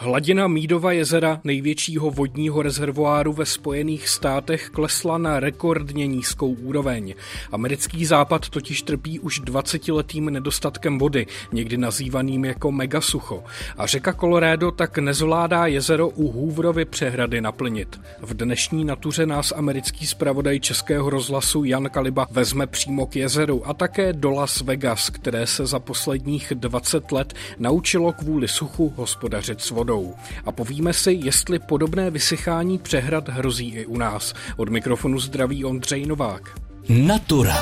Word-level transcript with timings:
Hladina 0.00 0.48
Mídova 0.48 0.92
jezera, 0.92 1.40
největšího 1.44 2.10
vodního 2.10 2.62
rezervoáru 2.62 3.32
ve 3.32 3.46
Spojených 3.46 4.08
státech, 4.08 4.70
klesla 4.70 5.18
na 5.18 5.40
rekordně 5.40 6.06
nízkou 6.06 6.52
úroveň. 6.52 7.14
Americký 7.52 8.06
západ 8.06 8.48
totiž 8.48 8.82
trpí 8.82 9.20
už 9.20 9.40
20-letým 9.42 10.30
nedostatkem 10.30 10.98
vody, 10.98 11.26
někdy 11.52 11.76
nazývaným 11.76 12.44
jako 12.44 12.72
megasucho. 12.72 13.44
A 13.76 13.86
řeka 13.86 14.12
Colorado 14.12 14.70
tak 14.70 14.98
nezvládá 14.98 15.66
jezero 15.66 16.08
u 16.08 16.32
Hooverovy 16.32 16.84
přehrady 16.84 17.40
naplnit. 17.40 18.00
V 18.20 18.34
dnešní 18.34 18.84
natuře 18.84 19.26
nás 19.26 19.52
americký 19.56 20.06
zpravodaj 20.06 20.60
Českého 20.60 21.10
rozhlasu 21.10 21.64
Jan 21.64 21.90
Kaliba 21.90 22.26
vezme 22.30 22.66
přímo 22.66 23.06
k 23.06 23.16
jezeru 23.16 23.68
a 23.68 23.74
také 23.74 24.12
do 24.12 24.30
Las 24.30 24.60
Vegas, 24.60 25.10
které 25.10 25.46
se 25.46 25.66
za 25.66 25.78
posledních 25.78 26.52
20 26.54 27.12
let 27.12 27.34
naučilo 27.58 28.12
kvůli 28.12 28.48
suchu 28.48 28.92
hospodařit 28.96 29.60
s 29.60 29.70
vodou 29.70 29.87
vodou. 29.88 30.14
A 30.44 30.52
povíme 30.52 30.92
si, 30.92 31.12
jestli 31.12 31.58
podobné 31.58 32.10
vysychání 32.10 32.78
přehrad 32.78 33.28
hrozí 33.28 33.68
i 33.68 33.86
u 33.86 33.98
nás. 33.98 34.34
Od 34.56 34.68
mikrofonu 34.68 35.20
zdraví 35.20 35.64
Ondřej 35.64 36.06
Novák. 36.06 36.42
Natura. 36.88 37.56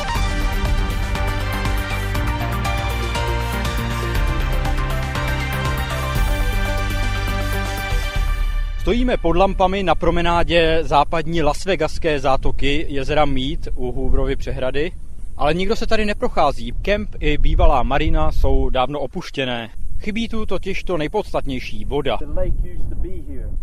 Stojíme 8.81 9.17
pod 9.17 9.37
lampami 9.37 9.83
na 9.83 9.95
promenádě 9.95 10.79
západní 10.83 11.43
Las 11.43 11.65
Vegaské 11.65 12.21
zátoky 12.21 12.87
jezera 12.89 13.25
Mead 13.25 13.61
u 13.75 13.93
Hooverovy 13.93 14.37
přehrady, 14.37 14.93
ale 15.37 15.55
nikdo 15.55 15.77
se 15.77 15.87
tady 15.87 16.05
neprochází. 16.05 16.73
Kemp 16.83 17.09
i 17.21 17.39
bývalá 17.39 17.83
marina 17.83 18.33
jsou 18.33 18.71
dávno 18.71 19.01
opuštěné. 19.01 19.71
Chybí 19.99 20.29
tu 20.29 20.47
totiž 20.47 20.85
to 20.85 20.97
nejpodstatnější, 20.97 21.85
voda. 21.85 22.19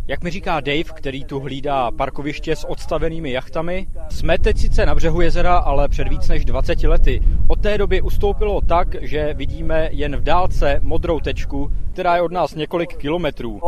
Jak 0.08 0.23
mi 0.23 0.30
říká 0.30 0.59
Dave, 0.59 0.84
který 0.84 1.26
tu 1.26 1.40
hlídá 1.40 1.92
parkoviště 1.92 2.56
s 2.56 2.67
odstavenými 2.67 3.31
jachtami, 3.31 3.88
jsme 4.09 4.38
teď 4.38 4.58
sice 4.58 4.86
na 4.86 4.95
břehu 4.95 5.22
jezera, 5.22 5.58
ale 5.58 5.88
před 5.88 6.08
víc 6.08 6.28
než 6.28 6.45
20 6.45 6.84
lety. 6.84 7.22
Od 7.48 7.62
té 7.62 7.78
doby 7.78 8.02
ustoupilo 8.02 8.62
tak, 8.62 8.95
že 9.02 9.34
vidíme 9.34 9.90
jen 9.92 10.16
v 10.16 10.23
dálce 10.23 10.80
modrou 10.84 11.20
tečku, 11.20 11.72
která 11.94 12.16
je 12.16 12.22
od 12.22 12.31
nás 12.31 12.56
několik 12.56 12.97
kilometrů. 12.97 13.59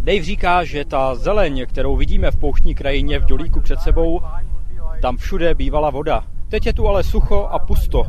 Dave 0.00 0.22
říká, 0.22 0.64
že 0.64 0.84
ta 0.84 1.14
zeleň, 1.14 1.66
kterou 1.66 1.96
vidíme 1.96 2.30
v 2.30 2.36
pouštní 2.36 2.74
krajině 2.74 3.18
v 3.18 3.24
Dolíku 3.24 3.60
před 3.60 3.80
sebou, 3.80 4.20
tam 5.02 5.16
všude 5.16 5.54
bývala 5.54 5.90
voda. 5.90 6.24
Teď 6.48 6.66
je 6.66 6.72
tu 6.72 6.88
ale 6.88 7.04
sucho 7.04 7.48
a 7.50 7.58
pusto. 7.58 8.04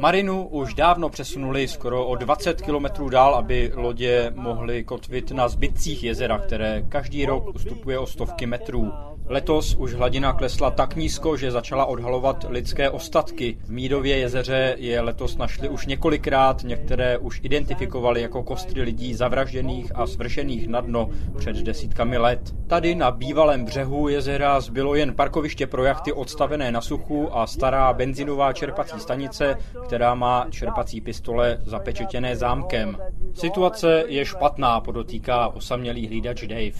Marinu 0.00 0.48
už 0.48 0.74
dávno 0.74 1.08
přesunuli 1.08 1.68
skoro 1.68 2.06
o 2.06 2.16
20 2.16 2.60
kilometrů 2.60 3.08
dál, 3.08 3.34
aby 3.34 3.72
lodě 3.74 4.32
mohly 4.34 4.84
kotvit 4.84 5.30
na 5.30 5.48
zbytcích 5.48 6.04
jezera, 6.04 6.38
které 6.38 6.82
každý 6.88 7.26
rok 7.26 7.54
ustupuje 7.54 7.98
o 7.98 8.06
stovky 8.06 8.46
metrů. 8.46 8.92
Letos 9.30 9.74
už 9.74 9.94
hladina 9.94 10.32
klesla 10.32 10.70
tak 10.70 10.96
nízko, 10.96 11.36
že 11.36 11.50
začala 11.50 11.84
odhalovat 11.84 12.46
lidské 12.48 12.90
ostatky. 12.90 13.58
V 13.64 13.70
Mídově 13.70 14.16
jezeře 14.16 14.74
je 14.78 15.00
letos 15.00 15.36
našli 15.36 15.68
už 15.68 15.86
několikrát, 15.86 16.62
některé 16.64 17.18
už 17.18 17.40
identifikovali 17.42 18.22
jako 18.22 18.42
kostry 18.42 18.82
lidí 18.82 19.14
zavražděných 19.14 19.92
a 19.94 20.06
svršených 20.06 20.68
na 20.68 20.80
dno 20.80 21.08
před 21.38 21.56
desítkami 21.56 22.18
let. 22.18 22.54
Tady 22.66 22.94
na 22.94 23.10
bývalém 23.10 23.64
břehu 23.64 24.08
jezera 24.08 24.60
zbylo 24.60 24.94
jen 24.94 25.14
parkoviště 25.14 25.66
pro 25.66 25.84
jachty 25.84 26.12
odstavené 26.12 26.72
na 26.72 26.80
suchu 26.80 27.36
a 27.36 27.46
stará 27.46 27.92
benzinová 27.92 28.52
čerpací 28.52 29.00
stanice, 29.00 29.56
která 29.86 30.14
má 30.14 30.46
čerpací 30.50 31.00
pistole 31.00 31.58
zapečetěné 31.64 32.36
zámkem. 32.36 32.96
Situace 33.34 34.04
je 34.06 34.24
špatná, 34.24 34.80
podotýká 34.80 35.48
osamělý 35.48 36.06
hlídač 36.06 36.46
Dave. 36.46 36.72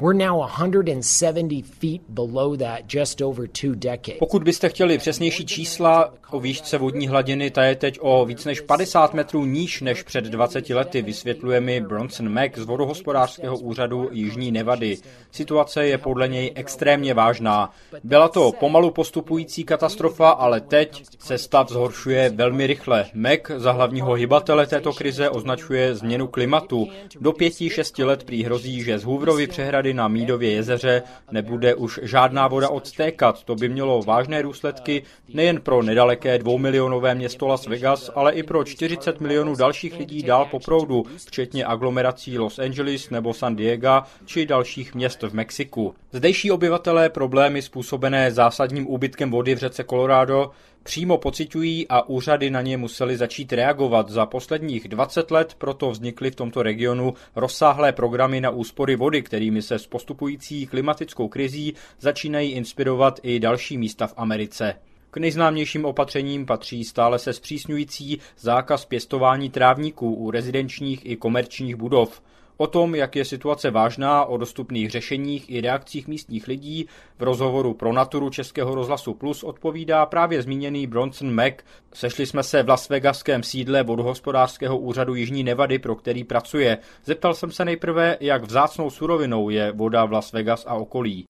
We're 0.00 0.26
now 0.26 0.48
170 0.48 1.64
feet 1.80 2.02
below 2.08 2.56
that 2.58 2.94
just 2.94 3.20
over 3.20 3.48
two 3.48 3.74
decades. 3.74 4.18
Pokud 4.18 4.42
byste 4.42 4.68
chtěli 4.68 4.98
přesnější 4.98 5.46
čísla 5.46 6.14
o 6.30 6.40
výšce 6.40 6.78
vodní 6.78 7.08
hladiny, 7.08 7.50
ta 7.50 7.64
je 7.64 7.76
teď 7.76 7.98
o 8.00 8.24
víc 8.24 8.44
než 8.44 8.60
50 8.60 9.14
metrů 9.14 9.44
níž 9.44 9.80
než 9.80 10.02
před 10.02 10.24
20 10.24 10.70
lety, 10.70 11.02
vysvětluje 11.02 11.60
mi 11.60 11.80
Bronson 11.80 12.28
Mack 12.28 12.58
z 12.58 12.64
vodohospodářského 12.64 13.58
úřadu 13.58 14.08
Jižní 14.12 14.52
Nevady. 14.52 14.96
Situace 15.30 15.86
je 15.86 15.98
podle 15.98 16.28
něj 16.28 16.52
extrémně 16.54 17.14
vážná. 17.14 17.70
Byla 18.04 18.28
to 18.28 18.52
pomalu 18.52 18.90
postupující 18.90 19.64
katastrofa, 19.64 20.30
ale 20.30 20.60
teď 20.60 21.04
se 21.18 21.38
stav 21.38 21.68
zhoršuje 21.68 22.30
velmi 22.30 22.66
rychle. 22.66 23.06
Mack 23.14 23.50
za 23.56 23.72
hlavního 23.72 24.12
hybatele 24.12 24.66
této 24.68 24.92
krize 24.92 25.30
označuje 25.30 25.94
změnu 25.94 26.26
klimatu. 26.26 26.88
Do 27.20 27.32
pěti, 27.32 27.70
šesti 27.70 28.04
let 28.04 28.24
prý 28.24 28.44
hrozí, 28.44 28.82
že 28.82 28.98
z 28.98 29.04
Hooverovy 29.04 29.46
přehrady 29.46 29.94
na 29.94 30.08
Mídově 30.08 30.52
jezeře 30.52 31.02
nebude 31.30 31.74
už 31.74 32.00
žádná 32.02 32.48
voda 32.48 32.68
odtékat. 32.68 33.44
To 33.44 33.54
by 33.54 33.68
mělo 33.68 34.02
vážné 34.02 34.42
důsledky 34.42 35.02
nejen 35.34 35.60
pro 35.60 35.82
nedaleké 35.82 36.38
dvoumilionové 36.38 37.14
město 37.14 37.46
Las 37.46 37.66
Vegas, 37.66 38.10
ale 38.14 38.32
i 38.32 38.42
pro 38.42 38.64
40 38.64 39.20
milionů 39.20 39.56
dalších 39.56 39.98
lidí 39.98 40.22
dál 40.22 40.44
po 40.50 40.60
proudu, 40.60 41.04
včetně 41.26 41.64
aglomerací 41.64 42.38
Los 42.38 42.58
Angeles 42.58 43.10
nebo 43.10 43.34
San 43.34 43.56
Diego 43.56 44.02
či 44.24 44.46
dalších 44.46 44.94
měst 44.94 45.22
v 45.22 45.34
Mexiku. 45.34 45.94
Zdejší 46.12 46.50
obyvatelé 46.50 47.08
problémy 47.08 47.62
způsobené 47.62 48.32
zásadním 48.32 48.90
úbytkem 48.90 49.30
vody 49.30 49.54
v 49.54 49.58
řece 49.58 49.84
Colorado 49.84 50.50
přímo 50.88 51.18
pociťují 51.18 51.88
a 51.88 52.08
úřady 52.08 52.50
na 52.50 52.62
ně 52.62 52.76
museli 52.76 53.16
začít 53.16 53.52
reagovat. 53.52 54.08
Za 54.08 54.26
posledních 54.26 54.88
20 54.88 55.30
let 55.30 55.54
proto 55.58 55.90
vznikly 55.90 56.30
v 56.30 56.34
tomto 56.34 56.62
regionu 56.62 57.14
rozsáhlé 57.36 57.92
programy 57.92 58.40
na 58.40 58.50
úspory 58.50 58.96
vody, 58.96 59.22
kterými 59.22 59.62
se 59.62 59.78
s 59.78 59.86
postupující 59.86 60.66
klimatickou 60.66 61.28
krizí 61.28 61.74
začínají 62.00 62.50
inspirovat 62.50 63.20
i 63.22 63.40
další 63.40 63.78
místa 63.78 64.06
v 64.06 64.14
Americe. 64.16 64.74
K 65.10 65.16
nejznámějším 65.16 65.84
opatřením 65.84 66.46
patří 66.46 66.84
stále 66.84 67.18
se 67.18 67.32
zpřísňující 67.32 68.18
zákaz 68.38 68.84
pěstování 68.84 69.50
trávníků 69.50 70.14
u 70.14 70.30
rezidenčních 70.30 71.06
i 71.06 71.16
komerčních 71.16 71.76
budov. 71.76 72.22
O 72.60 72.66
tom, 72.66 72.94
jak 72.94 73.16
je 73.16 73.24
situace 73.24 73.70
vážná, 73.70 74.24
o 74.24 74.36
dostupných 74.36 74.90
řešeních 74.90 75.50
i 75.50 75.60
reakcích 75.60 76.08
místních 76.08 76.48
lidí 76.48 76.86
v 77.18 77.22
rozhovoru 77.22 77.74
pro 77.74 77.92
Naturu 77.92 78.30
Českého 78.30 78.74
rozhlasu 78.74 79.14
Plus 79.14 79.44
odpovídá 79.44 80.06
právě 80.06 80.42
zmíněný 80.42 80.86
Bronson 80.86 81.34
Mack. 81.34 81.64
Sešli 81.94 82.26
jsme 82.26 82.42
se 82.42 82.62
v 82.62 82.68
Las 82.68 82.88
Vegaském 82.88 83.42
sídle 83.42 83.82
vodohospodářského 83.82 84.78
úřadu 84.78 85.14
Jižní 85.14 85.44
Nevady, 85.44 85.78
pro 85.78 85.96
který 85.96 86.24
pracuje. 86.24 86.78
Zeptal 87.04 87.34
jsem 87.34 87.52
se 87.52 87.64
nejprve, 87.64 88.16
jak 88.20 88.44
vzácnou 88.44 88.90
surovinou 88.90 89.50
je 89.50 89.72
voda 89.72 90.04
v 90.04 90.12
Las 90.12 90.32
Vegas 90.32 90.64
a 90.66 90.74
okolí. 90.74 91.24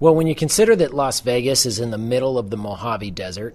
Well, 0.00 0.14
when 0.14 0.26
you 0.26 0.34
consider 0.34 0.78
that 0.78 0.94
Las 0.94 1.24
Vegas 1.24 1.66
is 1.66 1.78
in 1.78 1.90
the 1.90 1.98
middle 1.98 2.38
of 2.38 2.46
the 2.46 2.56
Mojave 2.56 3.10
Desert, 3.10 3.54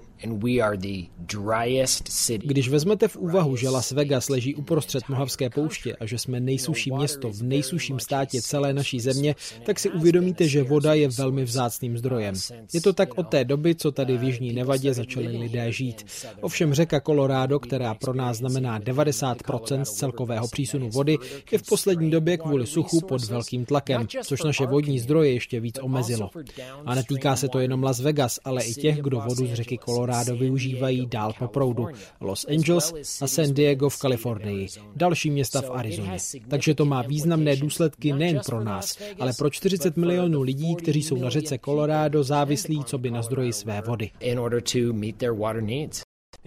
když 2.37 2.69
vezmete 2.69 3.07
v 3.07 3.17
úvahu, 3.17 3.55
že 3.55 3.69
Las 3.69 3.91
Vegas 3.91 4.29
leží 4.29 4.55
uprostřed 4.55 5.09
Mohavské 5.09 5.49
pouště 5.49 5.95
a 5.95 6.05
že 6.05 6.17
jsme 6.17 6.39
nejsuší 6.39 6.91
město 6.91 7.31
v 7.31 7.43
nejsuším 7.43 7.99
státě 7.99 8.41
celé 8.41 8.73
naší 8.73 8.99
země, 8.99 9.35
tak 9.65 9.79
si 9.79 9.89
uvědomíte, 9.89 10.47
že 10.47 10.63
voda 10.63 10.93
je 10.93 11.07
velmi 11.07 11.43
vzácným 11.43 11.97
zdrojem. 11.97 12.35
Je 12.73 12.81
to 12.81 12.93
tak 12.93 13.17
od 13.17 13.27
té 13.27 13.45
doby, 13.45 13.75
co 13.75 13.91
tady 13.91 14.17
v 14.17 14.23
Jižní 14.23 14.53
Nevadě 14.53 14.93
začali 14.93 15.37
lidé 15.37 15.71
žít. 15.71 16.05
Ovšem 16.41 16.73
řeka 16.73 16.99
Colorado, 16.99 17.59
která 17.59 17.93
pro 17.93 18.13
nás 18.13 18.37
znamená 18.37 18.79
90% 18.79 19.81
z 19.81 19.91
celkového 19.91 20.47
přísunu 20.47 20.89
vody, 20.89 21.17
je 21.51 21.57
v 21.57 21.63
poslední 21.63 22.11
době 22.11 22.37
kvůli 22.37 22.67
suchu 22.67 23.01
pod 23.01 23.23
velkým 23.23 23.65
tlakem, 23.65 24.07
což 24.23 24.43
naše 24.43 24.65
vodní 24.65 24.99
zdroje 24.99 25.31
ještě 25.31 25.59
víc 25.59 25.79
omezilo. 25.81 26.29
A 26.85 26.95
netýká 26.95 27.35
se 27.35 27.47
to 27.47 27.59
jenom 27.59 27.83
Las 27.83 27.99
Vegas, 27.99 28.39
ale 28.43 28.63
i 28.63 28.73
těch, 28.73 29.01
kdo 29.01 29.19
vodu 29.19 29.47
z 29.47 29.53
řeky 29.53 29.79
Colorado 29.85 30.14
Colorado 30.15 30.39
využívají 30.39 31.05
dál 31.05 31.33
po 31.39 31.47
proudu. 31.47 31.87
Los 32.21 32.45
Angeles 32.45 32.93
a 33.21 33.27
San 33.27 33.53
Diego 33.53 33.89
v 33.89 33.99
Kalifornii, 33.99 34.67
další 34.95 35.31
města 35.31 35.61
v 35.61 35.71
Arizoně. 35.71 36.17
Takže 36.47 36.75
to 36.75 36.85
má 36.85 37.01
významné 37.01 37.55
důsledky 37.55 38.13
nejen 38.13 38.41
pro 38.45 38.63
nás, 38.63 38.97
ale 39.19 39.33
pro 39.37 39.49
40 39.49 39.97
milionů 39.97 40.41
lidí, 40.41 40.75
kteří 40.75 41.03
jsou 41.03 41.15
na 41.15 41.29
řece 41.29 41.57
Colorado 41.57 42.23
závislí 42.23 42.83
co 42.83 42.97
by 42.97 43.11
na 43.11 43.21
zdroji 43.21 43.53
své 43.53 43.81
vody. 43.81 44.11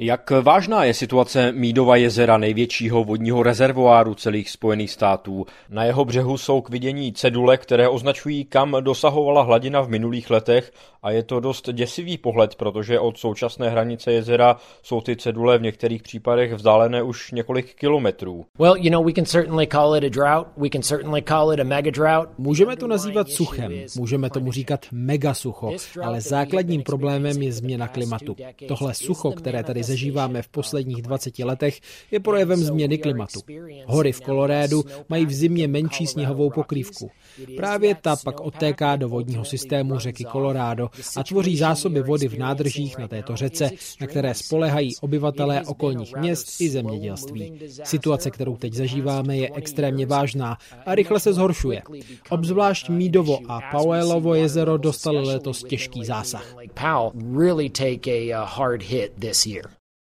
Jak 0.00 0.30
vážná 0.30 0.84
je 0.84 0.94
situace 0.94 1.52
Mídova 1.52 1.96
jezera, 1.96 2.38
největšího 2.38 3.04
vodního 3.04 3.42
rezervoáru 3.42 4.14
celých 4.14 4.50
Spojených 4.50 4.90
států? 4.90 5.46
Na 5.70 5.84
jeho 5.84 6.04
břehu 6.04 6.38
jsou 6.38 6.60
k 6.60 6.70
vidění 6.70 7.12
cedule, 7.12 7.56
které 7.56 7.88
označují, 7.88 8.44
kam 8.44 8.76
dosahovala 8.80 9.42
hladina 9.42 9.80
v 9.80 9.88
minulých 9.88 10.30
letech 10.30 10.72
a 11.02 11.10
je 11.10 11.22
to 11.22 11.40
dost 11.40 11.68
děsivý 11.72 12.18
pohled, 12.18 12.54
protože 12.54 13.00
od 13.00 13.18
současné 13.18 13.70
hranice 13.70 14.12
jezera 14.12 14.56
jsou 14.82 15.00
ty 15.00 15.16
cedule 15.16 15.58
v 15.58 15.62
některých 15.62 16.02
případech 16.02 16.52
vzdálené 16.52 17.02
už 17.02 17.32
několik 17.32 17.74
kilometrů. 17.74 18.46
Well, 18.58 18.76
you 18.76 18.90
know, 18.90 19.04
we 19.04 19.12
can 19.12 19.24
certainly 19.24 19.66
call 19.66 19.96
it 19.96 20.04
a 20.04 20.08
drought. 20.08 20.48
We 20.56 20.68
can 20.72 20.82
certainly 20.82 21.22
call 21.22 21.52
it 21.52 21.60
a 21.60 21.64
mega 21.64 21.90
drought. 21.90 22.38
Můžeme 22.38 22.76
to 22.76 22.86
nazývat 22.86 23.30
suchem, 23.30 23.72
můžeme 23.96 24.30
tomu 24.30 24.52
říkat 24.52 24.86
mega 24.92 25.34
sucho, 25.34 25.72
ale 26.02 26.20
základním 26.20 26.82
problémem 26.82 27.42
je 27.42 27.52
změna 27.52 27.88
klimatu. 27.88 28.36
Tohle 28.68 28.94
sucho, 28.94 29.32
které 29.32 29.62
tady 29.62 29.87
zažíváme 29.88 30.42
v 30.42 30.48
posledních 30.48 31.02
20 31.02 31.38
letech, 31.38 31.80
je 32.10 32.20
projevem 32.20 32.60
změny 32.60 32.98
klimatu. 32.98 33.40
Hory 33.86 34.12
v 34.12 34.20
Kolorédu 34.20 34.84
mají 35.08 35.26
v 35.26 35.32
zimě 35.32 35.68
menší 35.68 36.06
sněhovou 36.06 36.50
pokrývku. 36.50 37.10
Právě 37.56 37.94
ta 37.94 38.16
pak 38.16 38.40
odtéká 38.40 38.96
do 38.96 39.08
vodního 39.08 39.44
systému 39.44 39.98
řeky 39.98 40.24
Colorado 40.24 40.90
a 41.16 41.24
tvoří 41.24 41.56
zásoby 41.56 42.02
vody 42.02 42.28
v 42.28 42.38
nádržích 42.38 42.98
na 42.98 43.08
této 43.08 43.36
řece, 43.36 43.70
na 44.00 44.06
které 44.06 44.34
spolehají 44.34 44.90
obyvatelé 45.00 45.62
okolních 45.66 46.16
měst 46.16 46.60
i 46.60 46.70
zemědělství. 46.70 47.60
Situace, 47.84 48.30
kterou 48.30 48.56
teď 48.56 48.72
zažíváme, 48.72 49.36
je 49.36 49.50
extrémně 49.54 50.06
vážná 50.06 50.58
a 50.86 50.94
rychle 50.94 51.20
se 51.20 51.32
zhoršuje. 51.32 51.82
Obzvlášť 52.30 52.88
Mídovo 52.88 53.38
a 53.48 53.60
Powellovo 53.72 54.34
jezero 54.34 54.76
dostali 54.76 55.18
letos 55.18 55.64
těžký 55.64 56.04
zásah. 56.04 56.56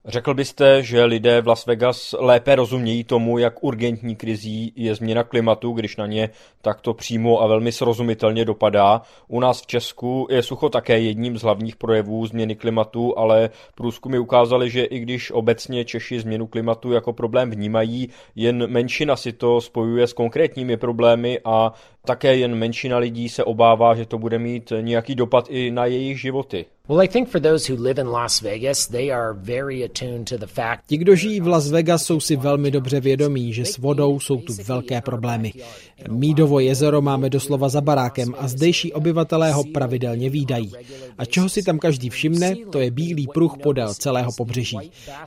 Řekl 0.10 0.34
byste, 0.34 0.84
že 0.84 1.04
lidé 1.04 1.42
v 1.42 1.48
Las 1.48 1.66
Vegas 1.66 2.16
lépe 2.20 2.56
rozumějí 2.56 3.04
tomu, 3.04 3.38
jak 3.38 3.64
urgentní 3.64 4.16
krizí 4.16 4.74
je 4.76 4.96
změna 4.96 5.24
klimatu, 5.24 5.72
když 5.72 5.98
na 5.98 6.06
ně 6.06 6.30
takto 6.62 6.94
přímo 6.94 7.42
a 7.42 7.48
velmi 7.48 7.72
srozumitelně 7.72 8.46
dopadá. 8.46 9.02
U 9.28 9.40
nás 9.40 9.62
v 9.62 9.68
Česku 9.68 10.28
je 10.30 10.44
sucho 10.44 10.70
také 10.70 11.00
jedním 11.00 11.38
z 11.38 11.42
hlavních 11.42 11.76
projevů 11.76 12.26
změny 12.26 12.56
klimatu, 12.56 13.20
ale 13.20 13.50
průzkumy 13.76 14.20
ukázaly, 14.20 14.70
že 14.70 14.84
i 14.84 15.00
když 15.00 15.32
obecně 15.32 15.86
Češi 15.86 16.20
změnu 16.20 16.48
klimatu 16.48 16.92
jako 16.92 17.14
problém 17.14 17.50
vnímají, 17.50 18.10
jen 18.36 18.68
menšina 18.68 19.16
si 19.16 19.34
to 19.34 19.62
spojuje 19.62 20.08
s 20.08 20.14
konkrétními 20.14 20.78
problémy 20.78 21.40
a 21.46 21.74
také 22.06 22.36
jen 22.36 22.56
menšina 22.56 22.98
lidí 22.98 23.30
se 23.30 23.44
obává, 23.44 23.96
že 23.96 24.06
to 24.06 24.18
bude 24.18 24.40
mít 24.40 24.74
nějaký 24.82 25.16
dopad 25.16 25.46
i 25.50 25.72
na 25.72 25.86
jejich 25.86 26.22
životy. 26.22 26.66
Ti, 30.88 30.98
kdo 30.98 31.16
žijí 31.16 31.40
v 31.40 31.48
Las 31.48 31.70
Vegas, 31.72 32.04
jsou 32.04 32.20
si 32.20 32.36
velmi 32.36 32.72
dobře 32.72 33.00
vědomí, 33.00 33.54
že 33.54 33.66
s 33.66 33.78
vodou 33.78 34.20
jsou 34.20 34.38
tu 34.38 34.54
velké 34.66 35.02
problémy. 35.02 35.54
Mídovo 36.10 36.60
jezero 36.60 37.02
máme 37.02 37.30
doslova 37.30 37.70
za 37.70 37.82
barákem 37.82 38.34
a 38.38 38.48
zdejší 38.48 38.94
obyvatelé 38.94 39.52
ho 39.52 39.64
pravidelně 39.64 40.30
výdají. 40.30 40.72
A 41.18 41.26
čeho 41.26 41.50
si 41.50 41.64
tam 41.64 41.80
každý 41.80 42.10
všimne, 42.10 42.56
to 42.72 42.80
je 42.80 42.92
bílý 42.92 43.28
pruh 43.28 43.58
podél 43.64 43.94
celého 43.94 44.32
pobřeží. 44.38 44.78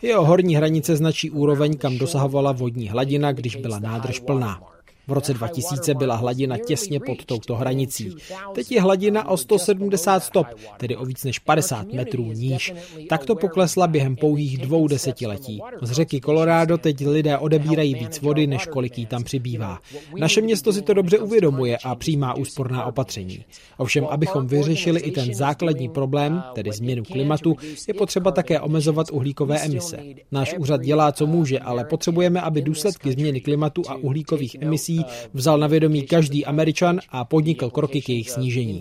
Jeho 0.02 0.24
horní 0.24 0.56
hranice 0.56 0.96
značí 0.96 1.30
úroveň, 1.30 1.76
kam 1.76 1.98
dosahovala 1.98 2.52
vodní 2.52 2.88
hladina, 2.88 3.32
když 3.32 3.56
byla 3.56 3.78
nádrž 3.78 4.20
plná. 4.20 4.71
V 5.12 5.14
roce 5.14 5.34
2000 5.34 5.94
byla 5.94 6.16
hladina 6.16 6.58
těsně 6.58 7.00
pod 7.00 7.24
touto 7.24 7.54
hranicí. 7.54 8.16
Teď 8.54 8.72
je 8.72 8.80
hladina 8.80 9.28
o 9.28 9.36
170 9.36 10.24
stop, 10.24 10.46
tedy 10.78 10.96
o 10.96 11.04
víc 11.04 11.24
než 11.24 11.38
50 11.38 11.92
metrů 11.92 12.32
níž. 12.32 12.74
Takto 13.08 13.34
poklesla 13.34 13.86
během 13.86 14.16
pouhých 14.16 14.58
dvou 14.58 14.88
desetiletí. 14.88 15.60
Z 15.82 15.90
řeky 15.90 16.20
Colorado 16.20 16.78
teď 16.78 17.06
lidé 17.06 17.38
odebírají 17.38 17.94
víc 17.94 18.20
vody, 18.20 18.46
než 18.46 18.66
kolik 18.66 18.98
jí 18.98 19.06
tam 19.06 19.24
přibývá. 19.24 19.78
Naše 20.18 20.40
město 20.40 20.72
si 20.72 20.82
to 20.82 20.94
dobře 20.94 21.18
uvědomuje 21.18 21.78
a 21.84 21.94
přijímá 21.94 22.36
úsporná 22.36 22.84
opatření. 22.84 23.44
Ovšem, 23.76 24.04
abychom 24.04 24.46
vyřešili 24.46 25.00
i 25.00 25.10
ten 25.10 25.34
základní 25.34 25.88
problém, 25.88 26.42
tedy 26.54 26.72
změnu 26.72 27.02
klimatu, 27.04 27.56
je 27.88 27.94
potřeba 27.94 28.30
také 28.30 28.60
omezovat 28.60 29.06
uhlíkové 29.12 29.58
emise. 29.58 29.98
Náš 30.30 30.54
úřad 30.58 30.80
dělá, 30.80 31.12
co 31.12 31.26
může, 31.26 31.58
ale 31.58 31.84
potřebujeme, 31.84 32.40
aby 32.40 32.62
důsledky 32.62 33.12
změny 33.12 33.40
klimatu 33.40 33.82
a 33.88 33.94
uhlíkových 33.94 34.56
emisí 34.60 35.01
emisí 35.02 35.28
vzal 35.34 35.58
na 35.58 35.66
vědomí 35.66 36.02
každý 36.02 36.46
Američan 36.46 37.00
a 37.08 37.24
podnikl 37.24 37.70
kroky 37.70 38.02
k 38.02 38.08
jejich 38.08 38.30
snížení. 38.30 38.80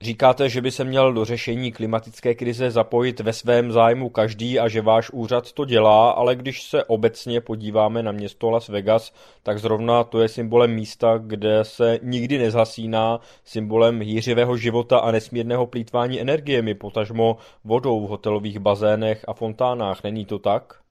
Říkáte, 0.00 0.48
že 0.48 0.60
by 0.60 0.70
se 0.70 0.84
měl 0.84 1.12
do 1.12 1.24
řešení 1.24 1.72
klimatické 1.72 2.34
krize 2.34 2.70
zapojit 2.70 3.20
ve 3.20 3.32
svém 3.32 3.72
zájmu 3.72 4.08
každý 4.08 4.58
a 4.58 4.68
že 4.68 4.82
váš 4.82 5.10
úřad 5.10 5.52
to 5.52 5.64
dělá, 5.64 6.10
ale 6.10 6.36
když 6.36 6.62
se 6.62 6.84
obecně 6.84 7.40
podíváme 7.40 8.02
na 8.02 8.12
město 8.12 8.50
Las 8.50 8.68
Vegas, 8.68 9.12
tak 9.42 9.58
zrovna 9.58 10.04
to 10.04 10.20
je 10.20 10.28
symbolem 10.28 10.74
místa, 10.74 11.18
kde 11.18 11.58
se 11.62 11.98
nikdy 12.02 12.38
nezhasíná, 12.38 13.20
symbolem 13.44 14.00
hýřivého 14.00 14.56
života 14.56 14.98
a 14.98 15.10
nesmírného 15.10 15.66
plítvání 15.66 16.20
energiemi, 16.20 16.74
potažmo 16.74 17.36
vodou 17.64 18.06
v 18.06 18.08
hotelových 18.08 18.58
bazénech 18.58 19.24
a 19.28 19.32
fontánách. 19.32 20.02
Není 20.04 20.24
to 20.24 20.38
tak? 20.38 20.87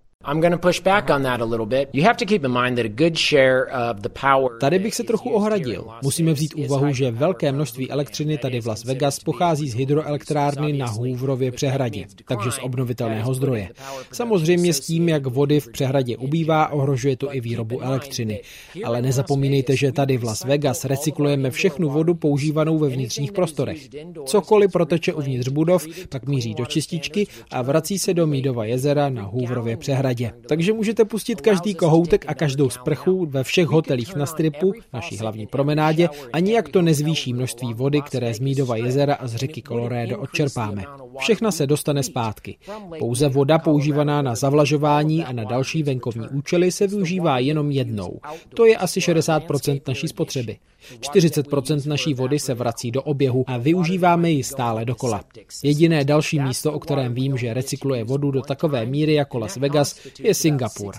Tady 4.59 4.79
bych 4.79 4.95
se 4.95 5.03
trochu 5.03 5.29
ohradil. 5.29 5.85
Musíme 6.03 6.33
vzít 6.33 6.53
úvahu, 6.55 6.93
že 6.93 7.11
velké 7.11 7.51
množství 7.51 7.91
elektřiny 7.91 8.37
tady 8.37 8.61
v 8.61 8.67
Las 8.67 8.83
Vegas 8.83 9.19
pochází 9.19 9.69
z 9.69 9.75
hydroelektrárny 9.75 10.73
na 10.73 10.87
Hooverově 10.87 11.51
přehradě, 11.51 12.05
takže 12.27 12.51
z 12.51 12.59
obnovitelného 12.61 13.33
zdroje. 13.33 13.69
Samozřejmě 14.11 14.73
s 14.73 14.79
tím, 14.79 15.09
jak 15.09 15.25
vody 15.27 15.59
v 15.59 15.71
přehradě 15.71 16.17
ubývá, 16.17 16.67
ohrožuje 16.67 17.17
to 17.17 17.35
i 17.35 17.41
výrobu 17.41 17.81
elektřiny. 17.81 18.41
Ale 18.83 19.01
nezapomínejte, 19.01 19.75
že 19.75 19.91
tady 19.91 20.17
v 20.17 20.23
Las 20.23 20.43
Vegas 20.43 20.85
recyklujeme 20.85 21.51
všechnu 21.51 21.89
vodu 21.89 22.13
používanou 22.13 22.77
ve 22.77 22.89
vnitřních 22.89 23.31
prostorech. 23.31 23.87
Cokoliv 24.25 24.71
proteče 24.71 25.13
uvnitř 25.13 25.47
budov, 25.47 25.87
pak 26.09 26.27
míří 26.27 26.53
do 26.53 26.65
čističky 26.65 27.27
a 27.51 27.61
vrací 27.61 27.99
se 27.99 28.13
do 28.13 28.27
Mídova 28.27 28.65
jezera 28.65 29.09
na 29.09 29.23
Hooverově 29.23 29.77
přehradě 29.77 30.06
zahradě. 30.07 30.31
Takže 30.47 30.73
můžete 30.73 31.05
pustit 31.05 31.41
každý 31.41 31.75
kohoutek 31.75 32.25
a 32.27 32.33
každou 32.33 32.69
sprchu 32.69 33.25
ve 33.25 33.43
všech 33.43 33.67
hotelích 33.67 34.15
na 34.15 34.25
stripu, 34.25 34.73
naší 34.93 35.17
hlavní 35.17 35.47
promenádě, 35.47 36.09
a 36.33 36.39
nijak 36.39 36.69
to 36.69 36.81
nezvýší 36.81 37.33
množství 37.33 37.73
vody, 37.73 38.01
které 38.01 38.33
z 38.33 38.39
Mídova 38.39 38.75
jezera 38.75 39.15
a 39.15 39.27
z 39.27 39.35
řeky 39.35 39.61
Colorado 39.61 40.19
odčerpáme. 40.19 40.83
Všechna 41.17 41.51
se 41.51 41.67
dostane 41.67 42.03
zpátky. 42.03 42.57
Pouze 42.99 43.29
voda 43.29 43.59
používaná 43.59 44.21
na 44.21 44.35
zavlažování 44.35 45.25
a 45.25 45.31
na 45.31 45.43
další 45.43 45.83
venkovní 45.83 46.27
účely 46.27 46.71
se 46.71 46.87
využívá 46.87 47.39
jenom 47.39 47.71
jednou. 47.71 48.19
To 48.55 48.65
je 48.65 48.77
asi 48.77 48.99
60% 48.99 49.81
naší 49.87 50.07
spotřeby. 50.07 50.57
40% 50.99 51.87
naší 51.87 52.13
vody 52.13 52.39
se 52.39 52.53
vrací 52.53 52.91
do 52.91 53.01
oběhu 53.01 53.43
a 53.47 53.57
využíváme 53.57 54.31
ji 54.31 54.43
stále 54.43 54.85
dokola. 54.85 55.23
Jediné 55.63 56.03
další 56.03 56.39
místo, 56.39 56.73
o 56.73 56.79
kterém 56.79 57.13
vím, 57.13 57.37
že 57.37 57.53
recykluje 57.53 58.03
vodu 58.03 58.31
do 58.31 58.41
takové 58.41 58.85
míry 58.85 59.13
jako 59.13 59.39
Las 59.39 59.55
Vegas, 59.55 59.96
je 60.19 60.33
Singapur. 60.33 60.95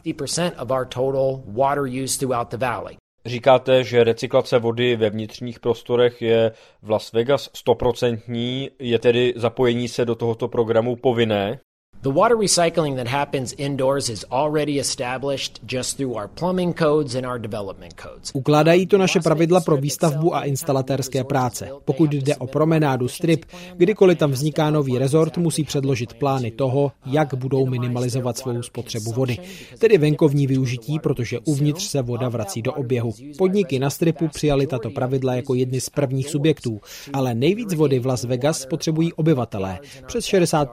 Říkáte, 3.26 3.84
že 3.84 4.04
recyklace 4.04 4.58
vody 4.58 4.96
ve 4.96 5.10
vnitřních 5.10 5.60
prostorech 5.60 6.22
je 6.22 6.52
v 6.82 6.90
Las 6.90 7.12
Vegas 7.12 7.50
stoprocentní, 7.54 8.70
je 8.78 8.98
tedy 8.98 9.34
zapojení 9.36 9.88
se 9.88 10.04
do 10.04 10.14
tohoto 10.14 10.48
programu 10.48 10.96
povinné? 10.96 11.60
The 12.02 12.10
water 12.10 12.36
recycling 12.36 12.96
that 12.96 13.08
happens 13.08 13.54
indoors 13.56 14.08
is 14.08 14.24
already 14.30 14.78
established 14.78 15.60
just 15.72 15.96
through 15.96 16.14
our 16.14 16.28
plumbing 16.28 16.74
codes 16.74 17.14
and 17.14 17.26
our 17.26 17.38
development 17.38 17.94
codes. 18.02 18.30
Ukládají 18.34 18.86
to 18.86 18.98
naše 18.98 19.20
pravidla 19.20 19.60
pro 19.60 19.76
výstavbu 19.76 20.34
a 20.34 20.44
instalatérské 20.44 21.24
práce. 21.24 21.70
Pokud 21.84 22.12
jde 22.12 22.36
o 22.36 22.46
promenádu 22.46 23.08
Strip, 23.08 23.44
kdykoliv 23.76 24.18
tam 24.18 24.30
vzniká 24.30 24.70
nový 24.70 24.98
rezort, 24.98 25.38
musí 25.38 25.64
předložit 25.64 26.14
plány 26.14 26.50
toho, 26.50 26.92
jak 27.06 27.34
budou 27.34 27.66
minimalizovat 27.66 28.38
svou 28.38 28.62
spotřebu 28.62 29.12
vody. 29.12 29.38
Tedy 29.78 29.98
venkovní 29.98 30.46
využití, 30.46 30.98
protože 30.98 31.38
uvnitř 31.38 31.84
se 31.84 32.02
voda 32.02 32.28
vrací 32.28 32.62
do 32.62 32.72
oběhu. 32.72 33.12
Podniky 33.38 33.78
na 33.78 33.90
Stripu 33.90 34.28
přijali 34.28 34.66
tato 34.66 34.90
pravidla 34.90 35.34
jako 35.34 35.54
jedny 35.54 35.80
z 35.80 35.90
prvních 35.90 36.28
subjektů, 36.28 36.80
ale 37.12 37.34
nejvíc 37.34 37.74
vody 37.74 37.98
v 37.98 38.06
Las 38.06 38.24
Vegas 38.24 38.66
potřebují 38.66 39.12
obyvatelé, 39.12 39.78
přes 40.06 40.24
60 40.24 40.68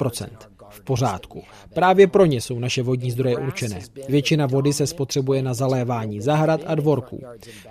v 0.76 0.82
pořádku. 0.82 1.44
Právě 1.74 2.08
pro 2.08 2.26
ně 2.26 2.42
jsou 2.42 2.60
naše 2.60 2.84
vodní 2.84 3.12
zdroje 3.12 3.38
určené. 3.38 3.80
Většina 4.10 4.46
vody 4.46 4.74
se 4.74 4.88
spotřebuje 4.88 5.44
na 5.44 5.54
zalévání 5.54 6.22
zahrad 6.22 6.62
a 6.66 6.76
dvorků. 6.76 7.22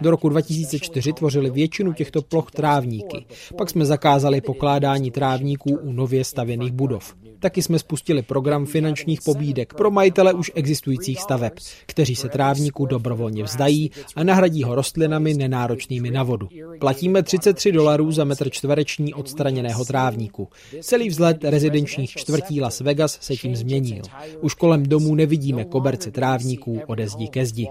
Do 0.01 0.11
roku 0.11 0.29
2004 0.29 1.13
tvořili 1.13 1.51
většinu 1.51 1.93
těchto 1.93 2.23
ploch 2.23 2.51
trávníky. 2.51 3.27
Pak 3.59 3.71
jsme 3.71 3.87
zakázali 3.87 4.41
pokládání 4.41 5.11
trávníků 5.11 5.71
u 5.71 5.93
nově 5.93 6.25
stavěných 6.25 6.73
budov. 6.73 7.15
Taky 7.39 7.63
jsme 7.63 7.79
spustili 7.79 8.23
program 8.23 8.67
finančních 8.67 9.23
pobídek 9.23 9.75
pro 9.75 9.91
majitele 9.91 10.33
už 10.33 10.53
existujících 10.55 11.21
staveb, 11.21 11.53
kteří 11.87 12.17
se 12.17 12.29
trávníku 12.29 12.87
dobrovolně 12.87 13.43
vzdají 13.43 13.91
a 14.17 14.25
nahradí 14.25 14.63
ho 14.63 14.75
rostlinami 14.75 15.35
nenáročnými 15.35 16.11
na 16.11 16.23
vodu. 16.23 16.49
Platíme 16.81 17.23
33 17.23 17.73
dolarů 17.73 18.13
za 18.13 18.25
metr 18.25 18.51
čtvereční 18.51 19.15
odstraněného 19.15 19.85
trávníku. 19.85 20.49
Celý 20.81 21.09
vzhled 21.09 21.45
rezidenčních 21.45 22.11
čtvrtí 22.11 22.61
Las 22.61 22.81
Vegas 22.81 22.94
se 23.09 23.37
tím 23.37 23.57
změnil. 23.57 24.03
Už 24.41 24.55
kolem 24.55 24.83
domů 24.83 25.15
nevidíme 25.15 25.65
koberce 25.65 26.11
trávníků 26.11 26.81
ode 26.87 27.09
zdi 27.09 27.29
ke 27.29 27.47
zdi. 27.47 27.69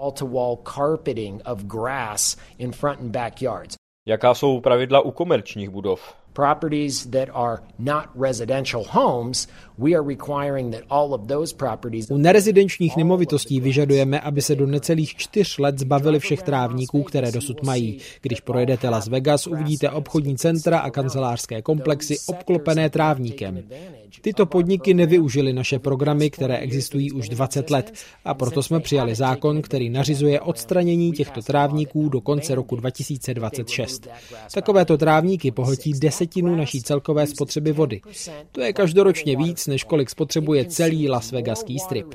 Jaká 4.06 4.34
jsou 4.34 4.60
pravidla 4.60 5.00
u 5.00 5.10
komerčních 5.10 5.70
budov? 5.70 6.23
Properties 6.34 7.06
that 7.06 7.28
are 7.32 7.62
not 7.78 8.04
residential 8.14 8.84
homes, 8.90 9.48
we 9.78 9.94
are 9.94 10.02
requiring 10.02 10.74
that 10.74 10.82
all 10.90 11.14
of 11.14 11.26
those 11.26 11.54
properties 11.56 12.10
U 12.10 12.18
nerezidenčních 12.18 12.96
nemovitostí 12.96 13.60
vyžadujeme, 13.60 14.20
aby 14.20 14.42
se 14.42 14.54
do 14.54 14.66
necelých 14.66 15.16
čtyř 15.16 15.58
let 15.58 15.78
zbavili 15.78 16.18
všech 16.18 16.42
trávníků, 16.42 17.02
které 17.02 17.32
dosud 17.32 17.62
mají. 17.62 17.98
Když 18.22 18.40
projedete 18.40 18.88
Las 18.88 19.08
Vegas, 19.08 19.46
uvidíte 19.46 19.90
obchodní 19.90 20.36
centra 20.36 20.78
a 20.78 20.90
kancelářské 20.90 21.62
komplexy 21.62 22.16
obklopené 22.26 22.90
trávníkem. 22.90 23.62
Tyto 24.20 24.46
podniky 24.46 24.94
nevyužily 24.94 25.52
naše 25.52 25.78
programy, 25.78 26.30
které 26.30 26.58
existují 26.58 27.12
už 27.12 27.28
20 27.28 27.70
let 27.70 27.92
a 28.24 28.34
proto 28.34 28.62
jsme 28.62 28.80
přijali 28.80 29.14
zákon, 29.14 29.62
který 29.62 29.90
nařizuje 29.90 30.40
odstranění 30.40 31.12
těchto 31.12 31.42
trávníků 31.42 32.08
do 32.08 32.20
konce 32.20 32.54
roku 32.54 32.76
2026. 32.76 34.08
Takovéto 34.54 34.98
trávníky 34.98 35.50
pohltí 35.50 35.92
desetinu 36.24 36.56
naší 36.56 36.82
celkové 36.82 37.26
spotřeby 37.26 37.72
vody. 37.72 38.00
To 38.52 38.60
je 38.60 38.72
každoročně 38.72 39.36
víc, 39.36 39.66
než 39.66 39.84
kolik 39.84 40.10
spotřebuje 40.10 40.64
celý 40.64 41.08
Las 41.08 41.32
Vegaský 41.32 41.78
strip. 41.78 42.14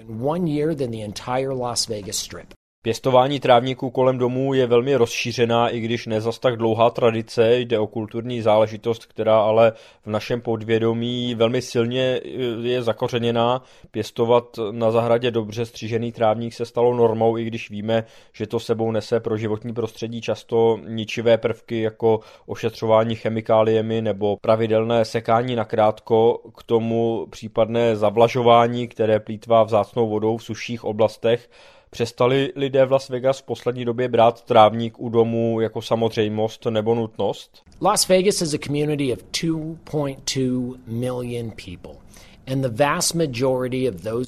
Pěstování 2.82 3.40
trávníků 3.40 3.90
kolem 3.90 4.18
domů 4.18 4.54
je 4.54 4.68
velmi 4.68 4.96
rozšířená, 4.96 5.70
i 5.70 5.80
když 5.80 6.08
ne 6.08 6.22
zas 6.22 6.40
tak 6.40 6.58
dlouhá 6.58 6.90
tradice, 6.90 7.60
jde 7.60 7.80
o 7.80 7.88
kulturní 7.88 8.42
záležitost, 8.42 9.06
která 9.06 9.42
ale 9.42 9.74
v 10.06 10.08
našem 10.08 10.42
podvědomí 10.42 11.36
velmi 11.36 11.62
silně 11.62 12.02
eh, 12.02 12.30
je 12.68 12.84
zakořeněná. 12.84 13.64
Pěstovat 13.92 14.60
na 14.72 14.92
zahradě 14.92 15.32
dobře 15.32 15.66
střížený 15.66 16.12
trávník 16.12 16.54
se 16.54 16.66
stalo 16.66 16.96
normou, 16.96 17.38
i 17.38 17.44
když 17.44 17.70
víme, 17.70 18.04
že 18.34 18.48
to 18.48 18.60
sebou 18.60 18.92
nese 18.92 19.20
pro 19.20 19.38
životní 19.38 19.74
prostředí 19.74 20.22
často 20.22 20.80
ničivé 20.88 21.38
prvky 21.38 21.82
jako 21.82 22.20
ošetřování 22.46 23.16
chemikáliemi 23.16 24.02
nebo 24.02 24.38
pravidelné 24.42 25.06
sekání 25.06 25.56
na 25.56 25.66
krátko, 25.66 26.42
k 26.58 26.64
tomu 26.64 27.28
případné 27.30 27.96
zavlažování, 27.96 28.88
které 28.88 29.20
plítvá 29.20 29.64
vzácnou 29.64 30.10
vodou 30.10 30.38
v 30.38 30.44
suších 30.44 30.84
oblastech, 30.84 31.50
Přestali 31.90 32.54
lidé 32.56 32.86
v 32.86 32.92
Las 32.92 33.10
Vegas 33.10 33.40
v 33.40 33.44
poslední 33.44 33.86
době 33.86 34.08
brát 34.08 34.42
trávník 34.42 35.00
u 35.00 35.10
domu 35.10 35.62
jako 35.62 35.82
samozřejmost 35.82 36.66
nebo 36.66 36.96
nutnost? 36.96 37.64
Las 37.82 38.08
Vegas 38.08 38.42
is 38.42 38.54
a 38.54 38.58
community 38.58 39.14
of 39.14 39.20
2.2 39.20 40.76
million 40.88 41.52
people. 41.66 42.02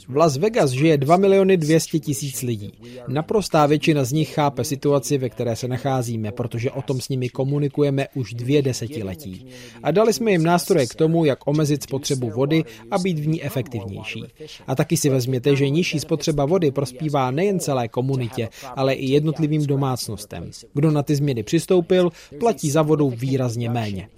V 0.08 0.16
Las 0.16 0.38
Vegas 0.38 0.72
žije 0.72 0.98
2 0.98 1.18
miliony 1.18 1.58
200 1.58 2.00
tisíc 2.00 2.42
lidí. 2.42 2.74
Naprostá 3.08 3.66
většina 3.66 4.04
z 4.04 4.12
nich 4.12 4.34
chápe 4.34 4.64
situaci, 4.64 5.18
ve 5.18 5.30
které 5.30 5.56
se 5.56 5.68
nacházíme, 5.68 6.32
protože 6.32 6.72
o 6.72 6.82
tom 6.82 7.02
s 7.02 7.10
nimi 7.10 7.30
komunikujeme 7.30 8.08
už 8.16 8.34
dvě 8.34 8.62
desetiletí. 8.62 9.46
A 9.84 9.92
dali 9.92 10.14
jsme 10.14 10.32
jim 10.32 10.44
nástroje 10.44 10.88
k 10.88 10.96
tomu, 10.96 11.26
jak 11.26 11.48
omezit 11.48 11.84
spotřebu 11.84 12.30
vody 12.30 12.64
a 12.92 12.98
být 12.98 13.20
v 13.20 13.28
ní 13.28 13.44
efektivnější. 13.44 14.24
A 14.68 14.76
taky 14.76 14.98
si 14.98 15.10
vezměte, 15.10 15.56
že 15.56 15.70
nižší 15.70 16.00
spotřeba 16.00 16.46
vody 16.46 16.72
prospívá 16.72 17.32
nejen 17.32 17.60
celé 17.60 17.88
komunitě, 17.88 18.50
ale 18.76 18.94
i 18.94 19.12
jednotlivým 19.12 19.66
domácnostem. 19.66 20.52
Kdo 20.74 20.92
na 20.92 21.04
ty 21.04 21.16
změny 21.16 21.44
přistoupil, 21.44 22.10
platí 22.40 22.72
za 22.72 22.82
vodu 22.82 23.10
výrazně 23.10 23.70
méně. 23.70 24.10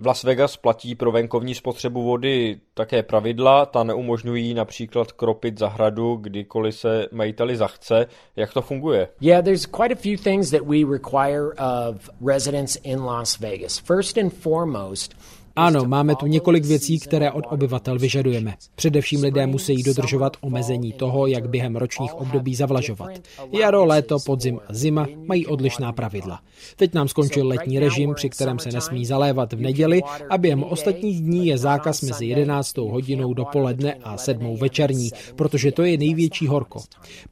V 0.00 0.06
Las 0.06 0.24
Vegas 0.24 0.56
platí 0.56 0.94
pro 0.94 1.12
venkovní 1.12 1.54
spotřebu 1.54 2.02
vody 2.02 2.60
také 2.74 3.02
pravidla, 3.02 3.66
ta 3.66 3.84
neumožňují 3.84 4.54
například 4.54 5.12
kropit 5.12 5.58
zahradu, 5.58 6.16
kdykoliv 6.16 6.74
se 6.74 7.06
majiteli 7.12 7.56
zachce. 7.56 8.06
Jak 8.36 8.52
to 8.52 8.62
funguje? 8.62 9.08
Yeah, 9.20 9.44
there's 9.44 9.66
quite 9.66 9.94
a 9.94 9.96
few 9.96 10.16
things 10.22 10.50
that 10.50 10.62
we 10.62 10.76
require 10.84 11.52
of 11.58 12.10
residents 12.26 12.78
in 12.82 13.04
Las 13.04 13.38
Vegas. 13.38 13.78
First 13.78 14.18
and 14.18 14.32
foremost, 14.32 15.14
ano, 15.58 15.84
máme 15.84 16.16
tu 16.16 16.26
několik 16.26 16.64
věcí, 16.64 16.98
které 16.98 17.32
od 17.32 17.44
obyvatel 17.50 17.98
vyžadujeme. 17.98 18.54
Především 18.74 19.22
lidé 19.22 19.46
musí 19.46 19.82
dodržovat 19.82 20.36
omezení 20.40 20.92
toho, 20.92 21.26
jak 21.26 21.48
během 21.48 21.76
ročních 21.76 22.14
období 22.14 22.54
zavlažovat. 22.54 23.10
Jaro, 23.52 23.84
léto, 23.84 24.16
podzim 24.26 24.60
a 24.68 24.74
zima 24.74 25.06
mají 25.26 25.46
odlišná 25.46 25.92
pravidla. 25.92 26.40
Teď 26.76 26.94
nám 26.94 27.08
skončil 27.08 27.48
letní 27.48 27.78
režim, 27.78 28.14
při 28.14 28.30
kterém 28.30 28.58
se 28.58 28.68
nesmí 28.72 29.06
zalévat 29.06 29.52
v 29.52 29.60
neděli 29.60 30.00
a 30.30 30.38
během 30.38 30.64
ostatních 30.64 31.20
dní 31.20 31.46
je 31.46 31.58
zákaz 31.58 32.02
mezi 32.02 32.26
11. 32.26 32.76
hodinou 32.76 33.34
dopoledne 33.34 33.94
a 33.94 34.16
7. 34.16 34.56
večerní, 34.56 35.10
protože 35.36 35.72
to 35.72 35.82
je 35.82 35.98
největší 35.98 36.46
horko. 36.46 36.80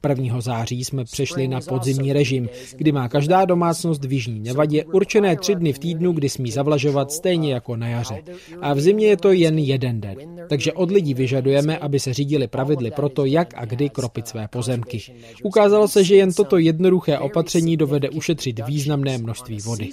1. 0.09 0.41
září 0.41 0.83
jsme 0.83 1.03
přešli 1.03 1.47
na 1.47 1.59
podzimní 1.61 2.13
režim, 2.13 2.49
kdy 2.75 2.91
má 2.91 3.09
každá 3.09 3.45
domácnost 3.45 4.05
v 4.05 4.13
Jižní 4.13 4.39
Nevadě 4.39 4.85
určené 4.85 5.35
tři 5.35 5.55
dny 5.55 5.73
v 5.73 5.79
týdnu, 5.79 6.11
kdy 6.11 6.29
smí 6.29 6.51
zavlažovat 6.51 7.11
stejně 7.11 7.53
jako 7.53 7.75
na 7.75 7.87
jaře. 7.87 8.16
A 8.61 8.73
v 8.73 8.79
zimě 8.79 9.07
je 9.07 9.17
to 9.17 9.31
jen 9.31 9.57
jeden 9.59 10.01
den. 10.01 10.17
Takže 10.49 10.73
od 10.73 10.91
lidí 10.91 11.13
vyžadujeme, 11.13 11.77
aby 11.77 11.99
se 11.99 12.13
řídili 12.13 12.47
pravidly 12.47 12.91
pro 12.91 13.09
to, 13.09 13.25
jak 13.25 13.53
a 13.55 13.65
kdy 13.65 13.89
kropit 13.89 14.27
své 14.27 14.47
pozemky. 14.47 14.99
Ukázalo 15.43 15.87
se, 15.87 16.03
že 16.03 16.15
jen 16.15 16.33
toto 16.33 16.57
jednoduché 16.57 17.19
opatření 17.19 17.77
dovede 17.77 18.09
ušetřit 18.09 18.59
významné 18.67 19.17
množství 19.17 19.57
vody. 19.59 19.89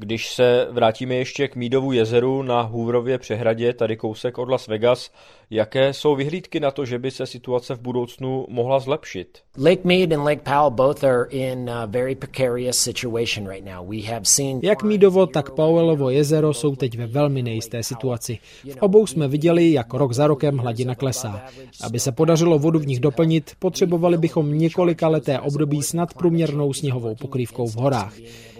Když 0.00 0.32
se 0.32 0.66
vrátíme 0.70 1.14
ještě 1.14 1.48
k 1.48 1.56
Mídovu 1.56 1.92
jezeru 1.92 2.42
na 2.42 2.60
Hooverově 2.62 3.18
přehradě, 3.18 3.72
tady 3.72 3.96
kousek 3.96 4.38
od 4.38 4.48
Las 4.48 4.66
Vegas, 4.66 5.10
jaké 5.50 5.92
jsou 5.92 6.16
vyhlídky 6.16 6.60
na 6.60 6.70
to, 6.70 6.84
že 6.84 6.98
by 6.98 7.10
se 7.10 7.26
situace 7.26 7.74
v 7.74 7.80
budoucnu 7.80 8.46
mohla 8.48 8.80
zlepšit? 8.80 9.38
Lake 9.56 9.80
Mead 9.84 10.12
and 10.12 10.24
Lake 10.24 10.42
Powell 10.42 10.70
both 10.70 11.04
are 11.04 11.26
in 11.30 11.70
a 11.70 11.86
very 11.86 12.14
precarious 12.14 12.78
situation 12.78 13.48
right 13.48 13.64
now. 13.64 13.88
We 13.90 14.02
have 14.02 14.20
seen 14.22 14.60
Jak 14.62 14.82
Mídovo, 14.82 15.26
tak 15.26 15.50
Powellovo 15.50 16.10
jezero 16.10 16.54
jsou 16.54 16.76
teď 16.76 16.98
ve 16.98 17.06
velmi 17.06 17.42
nejisté 17.42 17.82
situaci. 17.82 18.38
V 18.64 18.76
obou 18.82 19.06
jsme 19.06 19.28
viděli, 19.28 19.72
jak 19.72 19.94
rok 19.94 20.12
za 20.12 20.26
rokem 20.26 20.58
hladina 20.58 20.94
klesá. 20.94 21.44
Aby 21.82 22.00
se 22.00 22.12
podařilo 22.12 22.58
vodu 22.58 22.78
v 22.78 22.86
nich 22.86 23.00
doplnit, 23.00 23.52
potřebovali 23.58 24.18
bychom 24.18 24.58
několika 24.58 25.08
leté 25.08 25.40
období 25.40 25.82
s 25.82 25.92
nadprůměrnou 25.92 26.72
sněhovou 26.72 27.14
pokrývkou 27.14 27.66
v 27.66 27.74
horách 27.74 28.14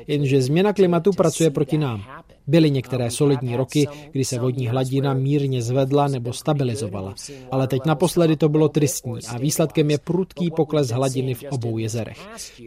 jenže 0.09 0.43
změna 0.43 0.73
klimatu 0.73 1.11
pracuje 1.13 1.51
proti 1.51 1.79
nám. 1.79 2.03
Byly 2.49 2.71
některé 2.71 3.11
solidní 3.11 3.57
roky, 3.57 3.89
kdy 4.11 4.25
se 4.25 4.39
vodní 4.39 4.69
hladina 4.69 5.15
mírně 5.15 5.63
zvedla 5.63 6.09
nebo 6.09 6.33
stabilizovala, 6.33 7.15
ale 7.51 7.67
teď 7.67 7.83
naposledy 7.87 8.37
to 8.37 8.49
bylo 8.49 8.69
tristní 8.69 9.19
a 9.29 9.39
výsledkem 9.39 9.91
je 9.91 9.99
prudký 9.99 10.51
pokles 10.51 10.89
hladiny 10.89 11.35
v 11.35 11.45
obou 11.51 11.79
jezerech. 11.79 12.19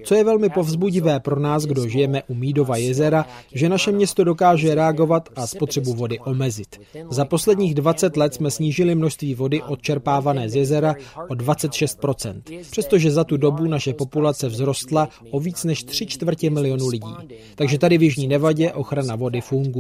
Co 0.04 0.16
je 0.16 0.24
velmi 0.24 0.50
povzbudivé 0.50 1.20
pro 1.20 1.40
nás, 1.40 1.66
kdo 1.66 1.88
žijeme 1.88 2.24
u 2.28 2.34
Mídova 2.34 2.78
jezera, 2.78 3.26
že 3.54 3.70
naše 3.70 3.92
město 3.92 4.24
dokáže 4.24 4.76
reagovat 4.76 5.30
a 5.36 5.48
spotřebu 5.48 5.94
vody 5.94 6.20
omezit. 6.20 6.80
Za 7.10 7.26
posledních 7.26 7.76
20 7.76 8.18
let 8.18 8.34
jsme 8.34 8.52
snížili 8.52 8.96
množství 8.96 9.36
vody 9.36 9.62
odčerpávané 9.62 10.50
z 10.50 10.56
jezera 10.56 10.96
o 11.30 11.34
26%, 11.34 12.42
přestože 12.72 13.12
za 13.12 13.24
tu 13.24 13.38
dobu 13.38 13.68
naše 13.68 13.94
populace 13.94 14.50
vzrostla 14.50 15.10
o 15.32 15.40
víc 15.40 15.64
než 15.64 15.84
3 15.84 16.06
čtvrtě 16.06 16.50
milionu 16.50 16.88
lidí. 16.88 17.14
Takže 17.56 17.78
tady 17.78 17.98
v 17.98 18.04
Jižní 18.04 18.28
Nevadě 18.28 18.72
ochrana 18.72 19.16
vody 19.16 19.42
funguje. 19.42 19.71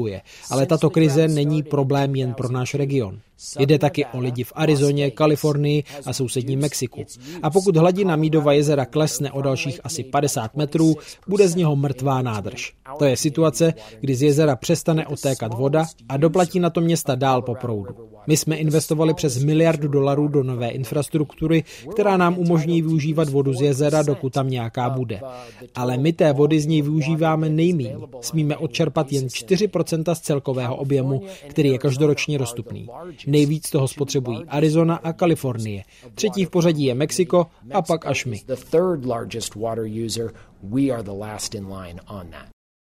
Ale 0.49 0.65
tato 0.65 0.89
krize 0.89 1.27
není 1.27 1.63
problém 1.63 2.15
jen 2.15 2.33
pro 2.33 2.51
náš 2.51 2.73
region. 2.73 3.19
Jde 3.59 3.79
taky 3.79 4.05
o 4.05 4.19
lidi 4.19 4.43
v 4.43 4.53
Arizoně, 4.55 5.11
Kalifornii 5.11 5.83
a 6.05 6.13
sousedním 6.13 6.59
Mexiku. 6.59 7.05
A 7.43 7.49
pokud 7.49 7.77
hladina 7.77 8.15
Mídova 8.15 8.53
jezera 8.53 8.85
klesne 8.85 9.31
o 9.31 9.41
dalších 9.41 9.79
asi 9.83 10.03
50 10.03 10.55
metrů, 10.55 10.95
bude 11.27 11.47
z 11.47 11.55
něho 11.55 11.75
mrtvá 11.75 12.21
nádrž. 12.21 12.73
To 12.99 13.05
je 13.05 13.17
situace, 13.17 13.73
kdy 13.99 14.15
z 14.15 14.21
jezera 14.21 14.55
přestane 14.55 15.07
otékat 15.07 15.53
voda 15.53 15.85
a 16.09 16.17
doplatí 16.17 16.59
na 16.59 16.69
to 16.69 16.81
města 16.81 17.15
dál 17.15 17.41
po 17.41 17.55
proudu. 17.55 18.11
My 18.27 18.37
jsme 18.37 18.55
investovali 18.55 19.13
přes 19.13 19.43
miliardu 19.43 19.87
dolarů 19.87 20.27
do 20.27 20.43
nové 20.43 20.69
infrastruktury, 20.69 21.63
která 21.91 22.17
nám 22.17 22.37
umožní 22.37 22.81
využívat 22.81 23.29
vodu 23.29 23.53
z 23.53 23.61
jezera, 23.61 24.03
dokud 24.03 24.33
tam 24.33 24.49
nějaká 24.49 24.89
bude. 24.89 25.21
Ale 25.75 25.97
my 25.97 26.13
té 26.13 26.33
vody 26.33 26.59
z 26.59 26.65
něj 26.65 26.81
využíváme 26.81 27.49
nejméně. 27.49 27.95
Smíme 28.21 28.57
odčerpat 28.57 29.11
jen 29.11 29.27
4% 29.27 30.15
z 30.15 30.19
celkového 30.19 30.75
objemu, 30.75 31.21
který 31.47 31.69
je 31.69 31.77
každoročně 31.77 32.37
dostupný. 32.37 32.87
Nejvíc 33.31 33.69
toho 33.69 33.87
spotřebují 33.87 34.45
Arizona 34.47 34.95
a 34.95 35.13
Kalifornie. 35.13 35.83
Třetí 36.15 36.45
v 36.45 36.49
pořadí 36.49 36.85
je 36.85 36.95
Mexiko 36.95 37.47
a 37.73 37.81
pak 37.81 38.05
až 38.05 38.25
my. 38.25 38.39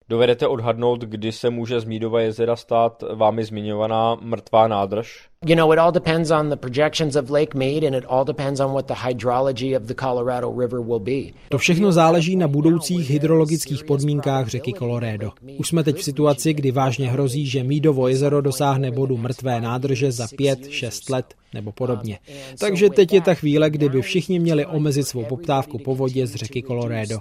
Dovedete 0.09 0.47
odhadnout, 0.47 1.01
kdy 1.01 1.31
se 1.31 1.49
může 1.49 1.79
z 1.79 1.83
Mídova 1.83 2.21
jezera 2.21 2.55
stát 2.55 3.03
vámi 3.15 3.45
zmiňovaná 3.45 4.15
mrtvá 4.15 4.67
nádrž? 4.67 5.28
You 5.45 5.55
know, 5.55 5.71
it 5.73 5.79
all 5.79 5.91
depends 5.91 6.31
on 6.31 6.49
the 6.49 6.57
projections 6.57 7.15
of 7.15 7.29
Lake 7.29 7.57
Mead 7.57 7.83
and 7.83 7.95
it 7.95 8.05
all 8.09 8.25
depends 8.25 8.59
on 8.59 8.73
what 8.73 8.87
the 8.87 8.93
hydrology 8.93 9.77
of 9.77 9.87
the 9.87 9.93
Colorado 9.93 10.51
River 10.51 10.81
will 10.81 10.99
be. 10.99 11.31
To 11.49 11.57
všechno 11.57 11.91
záleží 11.91 12.35
na 12.35 12.47
budoucích 12.47 13.09
hydrologických 13.09 13.83
podmínkách 13.83 14.47
řeky 14.47 14.73
Colorado. 14.73 15.31
Už 15.57 15.67
jsme 15.67 15.83
teď 15.83 15.97
v 15.97 16.03
situaci, 16.03 16.53
kdy 16.53 16.71
vážně 16.71 17.09
hrozí, 17.09 17.45
že 17.45 17.63
Mídovo 17.63 18.07
jezero 18.07 18.41
dosáhne 18.41 18.91
bodu 18.91 19.17
mrtvé 19.17 19.61
nádrže 19.61 20.11
za 20.11 20.25
5-6 20.25 21.13
let 21.13 21.25
nebo 21.53 21.71
podobně. 21.71 22.19
Takže 22.59 22.89
teď 22.89 23.13
je 23.13 23.21
ta 23.21 23.33
chvíle, 23.33 23.69
kdyby 23.69 24.01
všichni 24.01 24.39
měli 24.39 24.65
omezit 24.65 25.07
svou 25.07 25.23
poptávku 25.23 25.77
po 25.77 25.95
vodě 25.95 26.27
z 26.27 26.35
řeky 26.35 26.63
Colorado. 26.63 27.19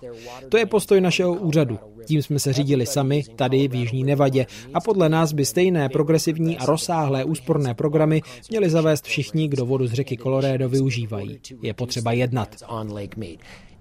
To 0.48 0.58
je 0.58 0.66
postoj 0.66 1.00
našeho 1.00 1.34
úřadu. 1.34 1.78
Tím 2.04 2.22
jsme 2.22 2.38
se 2.38 2.52
řídili 2.52 2.86
sami 2.86 3.22
tady 3.36 3.68
v 3.68 3.74
Jižní 3.74 4.04
Nevadě 4.04 4.46
a 4.74 4.80
podle 4.80 5.08
nás 5.08 5.32
by 5.32 5.44
stejné 5.44 5.88
progresivní 5.88 6.58
a 6.58 6.66
rozsáhlé 6.66 7.24
úsporné 7.24 7.74
programy 7.74 8.07
měli 8.50 8.70
zavést 8.70 9.04
všichni, 9.04 9.48
kdo 9.48 9.66
vodu 9.66 9.86
z 9.86 9.92
řeky 9.92 10.16
Colorado 10.16 10.68
využívají. 10.68 11.40
Je 11.62 11.74
potřeba 11.74 12.12
jednat. 12.12 12.48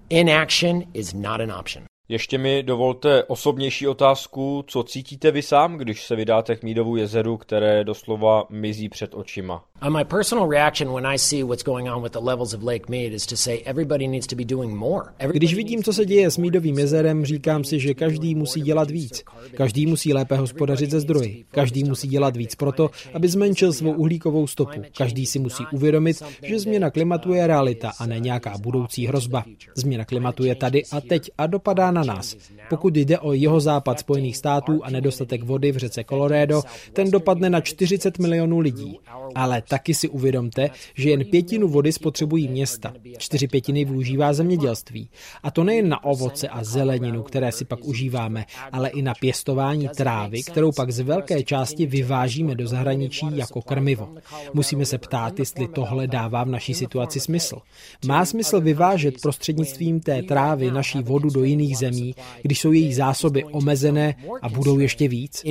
Inaction 0.08 0.82
is 0.94 1.14
not 1.14 1.40
an 1.40 1.52
option. 1.52 1.84
Ještě 2.10 2.38
mi 2.38 2.62
dovolte 2.62 3.24
osobnější 3.24 3.86
otázku, 3.86 4.64
co 4.66 4.82
cítíte 4.82 5.30
vy 5.30 5.42
sám, 5.42 5.76
když 5.76 6.06
se 6.06 6.16
vydáte 6.16 6.56
k 6.56 6.62
Mídovu 6.62 6.96
jezeru, 6.96 7.36
které 7.36 7.84
doslova 7.84 8.44
mizí 8.50 8.88
před 8.88 9.14
očima? 9.14 9.64
Uh, 9.82 9.90
my 9.90 10.04
personal 10.04 10.48
reaction 10.48 10.92
when 10.92 11.06
I 11.06 11.18
see 11.18 11.42
what's 11.44 11.62
going 11.62 11.88
on 11.88 12.02
with 12.02 12.12
the 12.12 12.20
levels 12.20 12.54
of 12.54 12.62
Lake 12.64 12.88
Mead 12.88 13.12
is 13.12 13.26
to 13.26 13.36
say 13.36 13.62
everybody 13.64 14.08
needs 14.08 14.26
to 14.26 14.36
be 14.36 14.44
doing 14.44 14.76
more. 14.76 15.04
Když 15.32 15.54
vidím, 15.54 15.82
co 15.82 15.92
se 15.92 16.06
děje 16.06 16.30
s 16.30 16.38
Mídovým 16.38 16.78
jezerem, 16.78 17.24
říkám 17.24 17.64
si, 17.64 17.80
že 17.80 17.94
každý 17.94 18.34
musí 18.34 18.60
dělat 18.60 18.90
víc. 18.90 19.24
Každý 19.56 19.86
musí 19.86 20.14
lépe 20.14 20.36
hospodařit 20.36 20.90
ze 20.90 21.00
zdroji. 21.00 21.44
Každý 21.50 21.84
musí 21.84 22.08
dělat 22.08 22.36
víc 22.36 22.54
proto, 22.54 22.90
aby 23.14 23.28
zmenšil 23.28 23.72
svou 23.72 23.92
uhlíkovou 23.92 24.46
stopu. 24.46 24.82
Každý 24.96 25.26
si 25.26 25.38
musí 25.38 25.64
uvědomit, 25.72 26.22
že 26.42 26.60
změna 26.60 26.90
klimatu 26.90 27.32
je 27.32 27.46
realita 27.46 27.92
a 27.98 28.06
ne 28.06 28.20
nějaká 28.20 28.58
budoucí 28.58 29.06
hrozba. 29.06 29.44
Změna 29.74 30.04
klimatu 30.04 30.44
je 30.44 30.54
tady 30.54 30.84
a 30.92 31.00
teď 31.00 31.30
a 31.38 31.46
dopadá 31.46 31.90
na 31.90 32.04
nás. 32.04 32.36
Pokud 32.70 32.96
jde 32.96 33.18
o 33.18 33.32
jeho 33.32 33.60
západ 33.60 34.00
Spojených 34.00 34.36
států 34.36 34.84
a 34.84 34.90
nedostatek 34.90 35.42
vody 35.42 35.72
v 35.72 35.76
řece 35.76 36.04
Colorado, 36.04 36.62
ten 36.92 37.10
dopadne 37.10 37.50
na 37.50 37.60
40 37.60 38.18
milionů 38.18 38.58
lidí. 38.58 38.98
Ale 39.34 39.62
taky 39.68 39.94
si 39.94 40.08
uvědomte, 40.08 40.70
že 40.94 41.10
jen 41.10 41.24
pětinu 41.24 41.68
vody 41.68 41.92
spotřebují 41.92 42.48
města. 42.48 42.94
Čtyři 43.18 43.48
pětiny 43.48 43.84
využívá 43.84 44.32
zemědělství. 44.32 45.08
A 45.42 45.50
to 45.50 45.64
nejen 45.64 45.88
na 45.88 46.04
ovoce 46.04 46.48
a 46.48 46.64
zeleninu, 46.64 47.22
které 47.22 47.52
si 47.52 47.64
pak 47.64 47.84
užíváme, 47.84 48.44
ale 48.72 48.88
i 48.88 49.02
na 49.02 49.14
pěstování 49.20 49.88
trávy, 49.88 50.42
kterou 50.42 50.72
pak 50.72 50.90
z 50.90 51.00
velké 51.00 51.42
části 51.42 51.86
vyvážíme 51.86 52.54
do 52.54 52.66
zahraničí 52.66 53.26
jako 53.34 53.62
krmivo. 53.62 54.14
Musíme 54.54 54.84
se 54.84 54.98
ptát, 54.98 55.38
jestli 55.38 55.68
tohle 55.68 56.06
dává 56.06 56.44
v 56.44 56.48
naší 56.48 56.74
situaci 56.74 57.20
smysl. 57.20 57.58
Má 58.06 58.24
smysl 58.24 58.60
vyvážet 58.60 59.20
prostřednictvím 59.22 60.00
té 60.00 60.22
trávy 60.22 60.70
naší 60.70 61.02
vodu 61.02 61.30
do 61.30 61.44
jiných 61.44 61.78
zemí, 61.78 62.14
když 62.42 62.60
jsou 62.60 62.72
její 62.72 62.94
zásoby 62.94 63.44
omezené 63.44 64.14
a 64.42 64.48
budou 64.48 64.78
ještě 64.78 65.08
víc? 65.08 65.42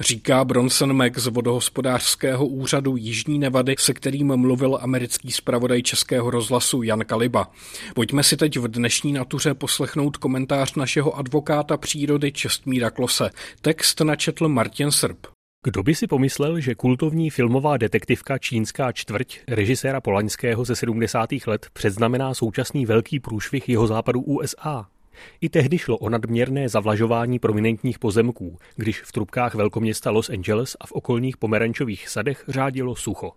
Říká 0.00 0.44
Bronson 0.44 0.92
Mack 0.92 1.18
z 1.18 1.26
vodohospodářského 1.26 2.46
úřadu 2.46 2.96
Jižní 2.96 3.38
Nevady, 3.38 3.74
se 3.78 3.94
kterým 3.94 4.36
mluvil 4.36 4.78
americký 4.80 5.32
zpravodaj 5.32 5.82
Českého 5.82 6.30
rozhlasu 6.30 6.82
Jan 6.82 7.04
Kaliba. 7.04 7.50
Pojďme 7.94 8.22
si 8.22 8.36
teď 8.36 8.58
v 8.58 8.68
dnešní 8.68 9.12
natuře 9.12 9.54
poslechnout 9.54 10.16
komentář 10.16 10.74
našeho 10.74 11.16
advokáta 11.16 11.76
přírody 11.76 12.32
Čestmíra 12.32 12.90
Klose. 12.90 13.30
Text 13.60 14.00
načetl 14.00 14.48
Martin 14.48 14.90
Srb. 14.90 15.26
Kdo 15.64 15.82
by 15.82 15.94
si 15.94 16.06
pomyslel, 16.06 16.60
že 16.60 16.74
kultovní 16.74 17.30
filmová 17.30 17.76
detektivka 17.76 18.38
Čínská 18.38 18.92
čtvrť 18.92 19.38
režiséra 19.48 20.00
Polaňského 20.00 20.64
ze 20.64 20.76
70. 20.76 21.30
let 21.46 21.66
předznamená 21.72 22.34
současný 22.34 22.86
velký 22.86 23.20
průšvih 23.20 23.68
jeho 23.68 23.86
západu 23.86 24.20
USA? 24.20 24.86
I 25.40 25.48
tehdy 25.48 25.78
šlo 25.78 25.98
o 25.98 26.08
nadměrné 26.08 26.68
zavlažování 26.68 27.38
prominentních 27.38 27.98
pozemků, 27.98 28.58
když 28.76 29.02
v 29.02 29.12
trubkách 29.12 29.54
velkoměsta 29.54 30.10
Los 30.10 30.30
Angeles 30.30 30.76
a 30.80 30.86
v 30.86 30.92
okolních 30.92 31.36
pomerančových 31.36 32.08
sadech 32.08 32.44
řádilo 32.48 32.96
sucho. 32.96 33.32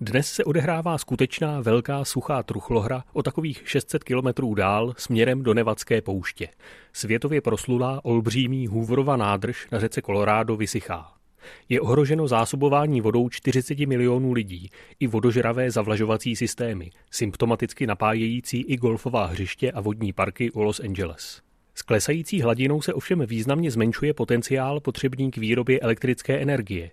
Dnes 0.00 0.32
se 0.32 0.44
odehrává 0.44 0.98
skutečná 0.98 1.60
velká 1.60 2.04
suchá 2.04 2.42
truchlohra 2.42 3.04
o 3.12 3.22
takových 3.22 3.62
600 3.64 4.04
kilometrů 4.04 4.54
dál 4.54 4.94
směrem 4.96 5.42
do 5.42 5.54
Nevadské 5.54 6.02
pouště. 6.02 6.48
Světově 6.92 7.40
proslulá 7.40 8.04
olbřímý 8.04 8.66
Hooverova 8.66 9.16
nádrž 9.16 9.66
na 9.72 9.80
řece 9.80 10.02
Colorado 10.02 10.56
vysychá. 10.56 11.19
Je 11.68 11.80
ohroženo 11.80 12.28
zásobování 12.28 13.00
vodou 13.00 13.28
40 13.28 13.78
milionů 13.78 14.32
lidí 14.32 14.70
i 15.00 15.06
vodožravé 15.06 15.70
zavlažovací 15.70 16.36
systémy, 16.36 16.90
symptomaticky 17.10 17.86
napájející 17.86 18.60
i 18.60 18.76
golfová 18.76 19.26
hřiště 19.26 19.72
a 19.72 19.80
vodní 19.80 20.12
parky 20.12 20.50
u 20.50 20.62
Los 20.62 20.80
Angeles. 20.80 21.42
S 21.74 21.82
klesající 21.82 22.42
hladinou 22.42 22.82
se 22.82 22.94
ovšem 22.94 23.26
významně 23.26 23.70
zmenšuje 23.70 24.14
potenciál 24.14 24.80
potřebný 24.80 25.30
k 25.30 25.36
výrobě 25.36 25.80
elektrické 25.80 26.40
energie. 26.40 26.90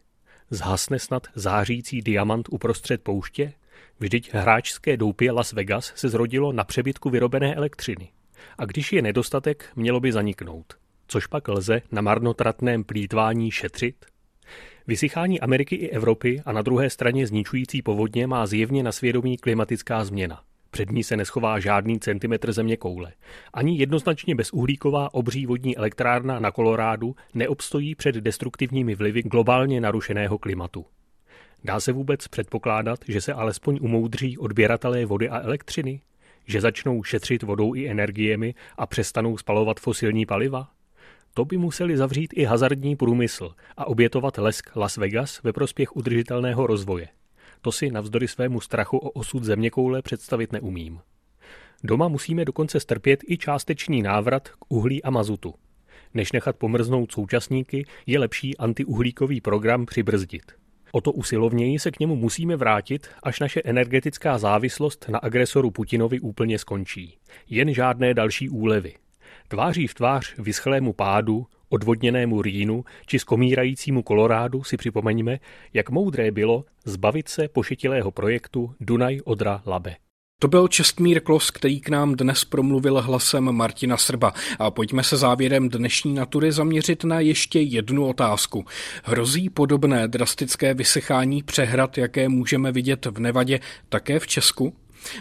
Zhasne 0.49 0.99
snad 0.99 1.27
zářící 1.35 2.01
diamant 2.01 2.47
uprostřed 2.51 3.01
pouště? 3.01 3.53
Vždyť 3.99 4.33
hráčské 4.33 4.97
doupě 4.97 5.31
Las 5.31 5.53
Vegas 5.53 5.93
se 5.95 6.09
zrodilo 6.09 6.51
na 6.51 6.63
přebytku 6.63 7.09
vyrobené 7.09 7.55
elektřiny. 7.55 8.09
A 8.57 8.65
když 8.65 8.93
je 8.93 9.01
nedostatek, 9.01 9.69
mělo 9.75 9.99
by 9.99 10.11
zaniknout. 10.11 10.73
Což 11.07 11.27
pak 11.27 11.47
lze 11.47 11.81
na 11.91 12.01
marnotratném 12.01 12.83
plítvání 12.83 13.51
šetřit? 13.51 14.05
Vysychání 14.87 15.39
Ameriky 15.39 15.75
i 15.75 15.89
Evropy 15.89 16.41
a 16.45 16.51
na 16.51 16.61
druhé 16.61 16.89
straně 16.89 17.27
zničující 17.27 17.81
povodně 17.81 18.27
má 18.27 18.47
zjevně 18.47 18.83
na 18.83 18.91
svědomí 18.91 19.37
klimatická 19.37 20.03
změna. 20.03 20.41
Před 20.71 20.91
ní 20.91 21.03
se 21.03 21.17
neschová 21.17 21.59
žádný 21.59 21.99
centimetr 21.99 22.53
země 22.53 22.77
koule. 22.77 23.13
Ani 23.53 23.77
jednoznačně 23.77 24.35
bezuhlíková 24.35 25.13
obří 25.13 25.45
vodní 25.45 25.77
elektrárna 25.77 26.39
na 26.39 26.51
Kolorádu 26.51 27.15
neobstojí 27.33 27.95
před 27.95 28.15
destruktivními 28.15 28.95
vlivy 28.95 29.23
globálně 29.23 29.81
narušeného 29.81 30.37
klimatu. 30.37 30.85
Dá 31.63 31.79
se 31.79 31.91
vůbec 31.91 32.27
předpokládat, 32.27 32.99
že 33.07 33.21
se 33.21 33.33
alespoň 33.33 33.79
umoudří 33.81 34.37
odběratelé 34.37 35.05
vody 35.05 35.29
a 35.29 35.39
elektřiny? 35.39 36.01
Že 36.45 36.61
začnou 36.61 37.03
šetřit 37.03 37.43
vodou 37.43 37.75
i 37.75 37.87
energiemi 37.87 38.53
a 38.77 38.85
přestanou 38.85 39.37
spalovat 39.37 39.79
fosilní 39.79 40.25
paliva? 40.25 40.76
To 41.37 41.45
by 41.45 41.57
museli 41.57 41.97
zavřít 41.97 42.33
i 42.33 42.43
hazardní 42.43 42.95
průmysl 42.95 43.51
a 43.77 43.87
obětovat 43.87 44.37
lesk 44.37 44.75
Las 44.75 44.97
Vegas 44.97 45.43
ve 45.43 45.53
prospěch 45.53 45.95
udržitelného 45.95 46.67
rozvoje. 46.67 47.07
To 47.61 47.71
si 47.71 47.91
navzdory 47.91 48.27
svému 48.27 48.61
strachu 48.61 48.97
o 48.97 49.09
osud 49.09 49.43
zeměkoule 49.43 50.01
představit 50.01 50.51
neumím. 50.51 50.99
Doma 51.83 52.07
musíme 52.07 52.45
dokonce 52.45 52.79
strpět 52.79 53.19
i 53.27 53.37
částečný 53.37 54.01
návrat 54.01 54.49
k 54.49 54.65
uhlí 54.69 55.03
a 55.03 55.09
mazutu. 55.09 55.53
Než 56.13 56.31
nechat 56.31 56.55
pomrznout 56.55 57.11
současníky, 57.11 57.85
je 58.05 58.19
lepší 58.19 58.57
antiuhlíkový 58.57 59.41
program 59.41 59.85
přibrzdit. 59.85 60.51
O 60.91 61.01
to 61.01 61.11
usilovněji 61.11 61.79
se 61.79 61.91
k 61.91 61.99
němu 61.99 62.15
musíme 62.15 62.55
vrátit, 62.55 63.07
až 63.23 63.39
naše 63.39 63.61
energetická 63.65 64.37
závislost 64.37 65.05
na 65.09 65.19
agresoru 65.19 65.71
Putinovi 65.71 66.19
úplně 66.19 66.59
skončí. 66.59 67.17
Jen 67.49 67.73
žádné 67.73 68.13
další 68.13 68.49
úlevy. 68.49 68.93
Tváří 69.47 69.87
v 69.87 69.93
tvář 69.93 70.35
vyschlému 70.37 70.93
pádu, 70.93 71.47
odvodněnému 71.69 72.41
Rýnu 72.41 72.85
či 73.05 73.19
skomírajícímu 73.19 74.03
Kolorádu 74.03 74.63
si 74.63 74.77
připomeňme, 74.77 75.39
jak 75.73 75.89
moudré 75.89 76.31
bylo 76.31 76.65
zbavit 76.85 77.29
se 77.29 77.47
pošetilého 77.47 78.11
projektu 78.11 78.75
Dunaj 78.79 79.19
Odra 79.25 79.61
Labe. 79.65 79.95
To 80.39 80.47
byl 80.47 80.67
Čestmír 80.67 81.21
Klos, 81.21 81.51
který 81.51 81.79
k 81.79 81.89
nám 81.89 82.15
dnes 82.15 82.45
promluvil 82.45 83.01
hlasem 83.01 83.51
Martina 83.51 83.97
Srba. 83.97 84.33
A 84.59 84.71
pojďme 84.71 85.03
se 85.03 85.17
závěrem 85.17 85.69
dnešní 85.69 86.13
natury 86.13 86.51
zaměřit 86.51 87.03
na 87.03 87.19
ještě 87.19 87.59
jednu 87.59 88.05
otázku. 88.05 88.65
Hrozí 89.03 89.49
podobné 89.49 90.07
drastické 90.07 90.73
vysychání 90.73 91.43
přehrad, 91.43 91.97
jaké 91.97 92.29
můžeme 92.29 92.71
vidět 92.71 93.05
v 93.05 93.19
Nevadě, 93.19 93.59
také 93.89 94.19
v 94.19 94.27
Česku? 94.27 94.73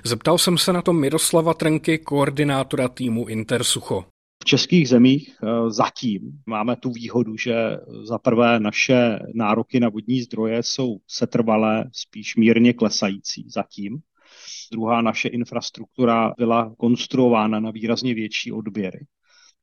Zeptal 0.05 0.38
jsem 0.38 0.59
se 0.59 0.72
na 0.72 0.83
to 0.83 0.92
Miroslava 0.92 1.55
Trnky, 1.55 1.99
koordinátora 1.99 2.88
týmu 2.88 3.29
Intersucho 3.29 4.05
českých 4.46 4.88
zemích 4.88 5.37
eh, 5.42 5.70
zatím 5.70 6.20
máme 6.46 6.77
tu 6.77 6.90
výhodu, 6.90 7.37
že 7.37 7.55
za 8.03 8.18
prvé 8.18 8.61
naše 8.61 9.18
nároky 9.35 9.81
na 9.81 9.88
vodní 9.88 10.22
zdroje 10.22 10.62
jsou 10.62 10.96
setrvalé, 11.07 11.90
spíš 11.92 12.37
mírně 12.37 12.72
klesající 12.72 13.46
zatím. 13.49 13.99
Druhá 14.72 15.03
naše 15.03 15.29
infrastruktura 15.29 16.35
byla 16.38 16.75
konstruována 16.79 17.61
na 17.61 17.70
výrazně 17.70 18.14
větší 18.14 18.53
odběry. 18.53 19.07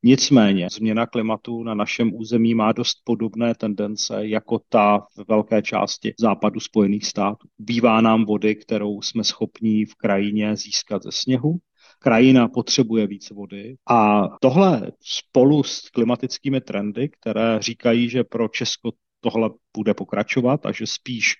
Nicméně 0.06 0.68
změna 0.70 1.06
klimatu 1.06 1.62
na 1.62 1.74
našem 1.74 2.14
území 2.14 2.54
má 2.54 2.72
dost 2.72 2.94
podobné 3.04 3.54
tendence 3.54 4.26
jako 4.26 4.60
ta 4.68 4.98
v 4.98 5.28
velké 5.28 5.62
části 5.62 6.14
západu 6.18 6.60
Spojených 6.60 7.06
států. 7.06 7.48
Bývá 7.58 8.00
nám 8.00 8.24
vody, 8.24 8.54
kterou 8.54 9.02
jsme 9.02 9.24
schopni 9.24 9.84
v 9.84 9.94
krajině 9.94 10.56
získat 10.56 11.02
ze 11.02 11.12
sněhu, 11.12 11.58
krajina 11.98 12.48
potřebuje 12.48 13.06
více 13.06 13.34
vody 13.34 13.76
a 13.90 14.28
tohle 14.40 14.92
spolu 15.00 15.62
s 15.62 15.90
klimatickými 15.90 16.60
trendy, 16.60 17.08
které 17.08 17.58
říkají, 17.60 18.08
že 18.08 18.24
pro 18.24 18.48
Česko 18.48 18.92
tohle 19.20 19.50
bude 19.76 19.94
pokračovat 19.94 20.66
a 20.66 20.72
že 20.72 20.86
spíš 20.86 21.34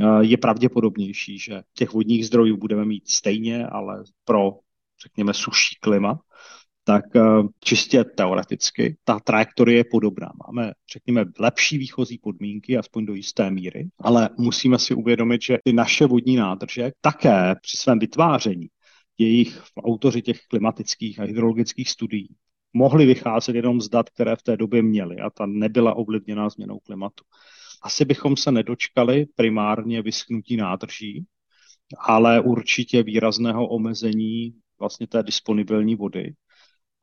eh, 0.00 0.06
je 0.20 0.36
pravděpodobnější, 0.36 1.38
že 1.38 1.62
těch 1.74 1.92
vodních 1.92 2.26
zdrojů 2.26 2.56
budeme 2.56 2.84
mít 2.84 3.08
stejně, 3.08 3.66
ale 3.66 4.02
pro, 4.24 4.52
řekněme, 5.02 5.34
suší 5.34 5.76
klima, 5.80 6.20
tak 6.84 7.16
eh, 7.16 7.20
čistě 7.60 8.04
teoreticky 8.04 8.96
ta 9.04 9.20
trajektorie 9.20 9.78
je 9.78 9.84
podobná. 9.90 10.30
Máme, 10.46 10.72
řekněme, 10.92 11.24
lepší 11.38 11.78
výchozí 11.78 12.18
podmínky, 12.18 12.76
aspoň 12.76 13.06
do 13.06 13.14
jisté 13.14 13.50
míry, 13.50 13.88
ale 13.98 14.30
musíme 14.38 14.78
si 14.78 14.94
uvědomit, 14.94 15.42
že 15.42 15.58
ty 15.64 15.72
naše 15.72 16.06
vodní 16.06 16.36
nádrže 16.36 16.92
také 17.00 17.54
při 17.62 17.76
svém 17.76 17.98
vytváření 17.98 18.68
jejich 19.18 19.62
autoři 19.84 20.22
těch 20.22 20.40
klimatických 20.48 21.20
a 21.20 21.24
hydrologických 21.24 21.90
studií 21.90 22.36
mohli 22.74 23.06
vycházet 23.06 23.56
jenom 23.56 23.80
z 23.80 23.88
dat, 23.88 24.10
které 24.10 24.36
v 24.36 24.42
té 24.42 24.56
době 24.56 24.82
měli 24.82 25.16
a 25.16 25.30
ta 25.30 25.46
nebyla 25.46 25.94
ovlivněná 25.94 26.48
změnou 26.48 26.78
klimatu. 26.78 27.24
Asi 27.82 28.04
bychom 28.04 28.36
se 28.36 28.52
nedočkali 28.52 29.26
primárně 29.34 30.02
vyschnutí 30.02 30.56
nádrží, 30.56 31.26
ale 31.98 32.40
určitě 32.40 33.02
výrazného 33.02 33.68
omezení 33.68 34.54
vlastně 34.78 35.06
té 35.06 35.22
disponibilní 35.22 35.96
vody. 35.96 36.34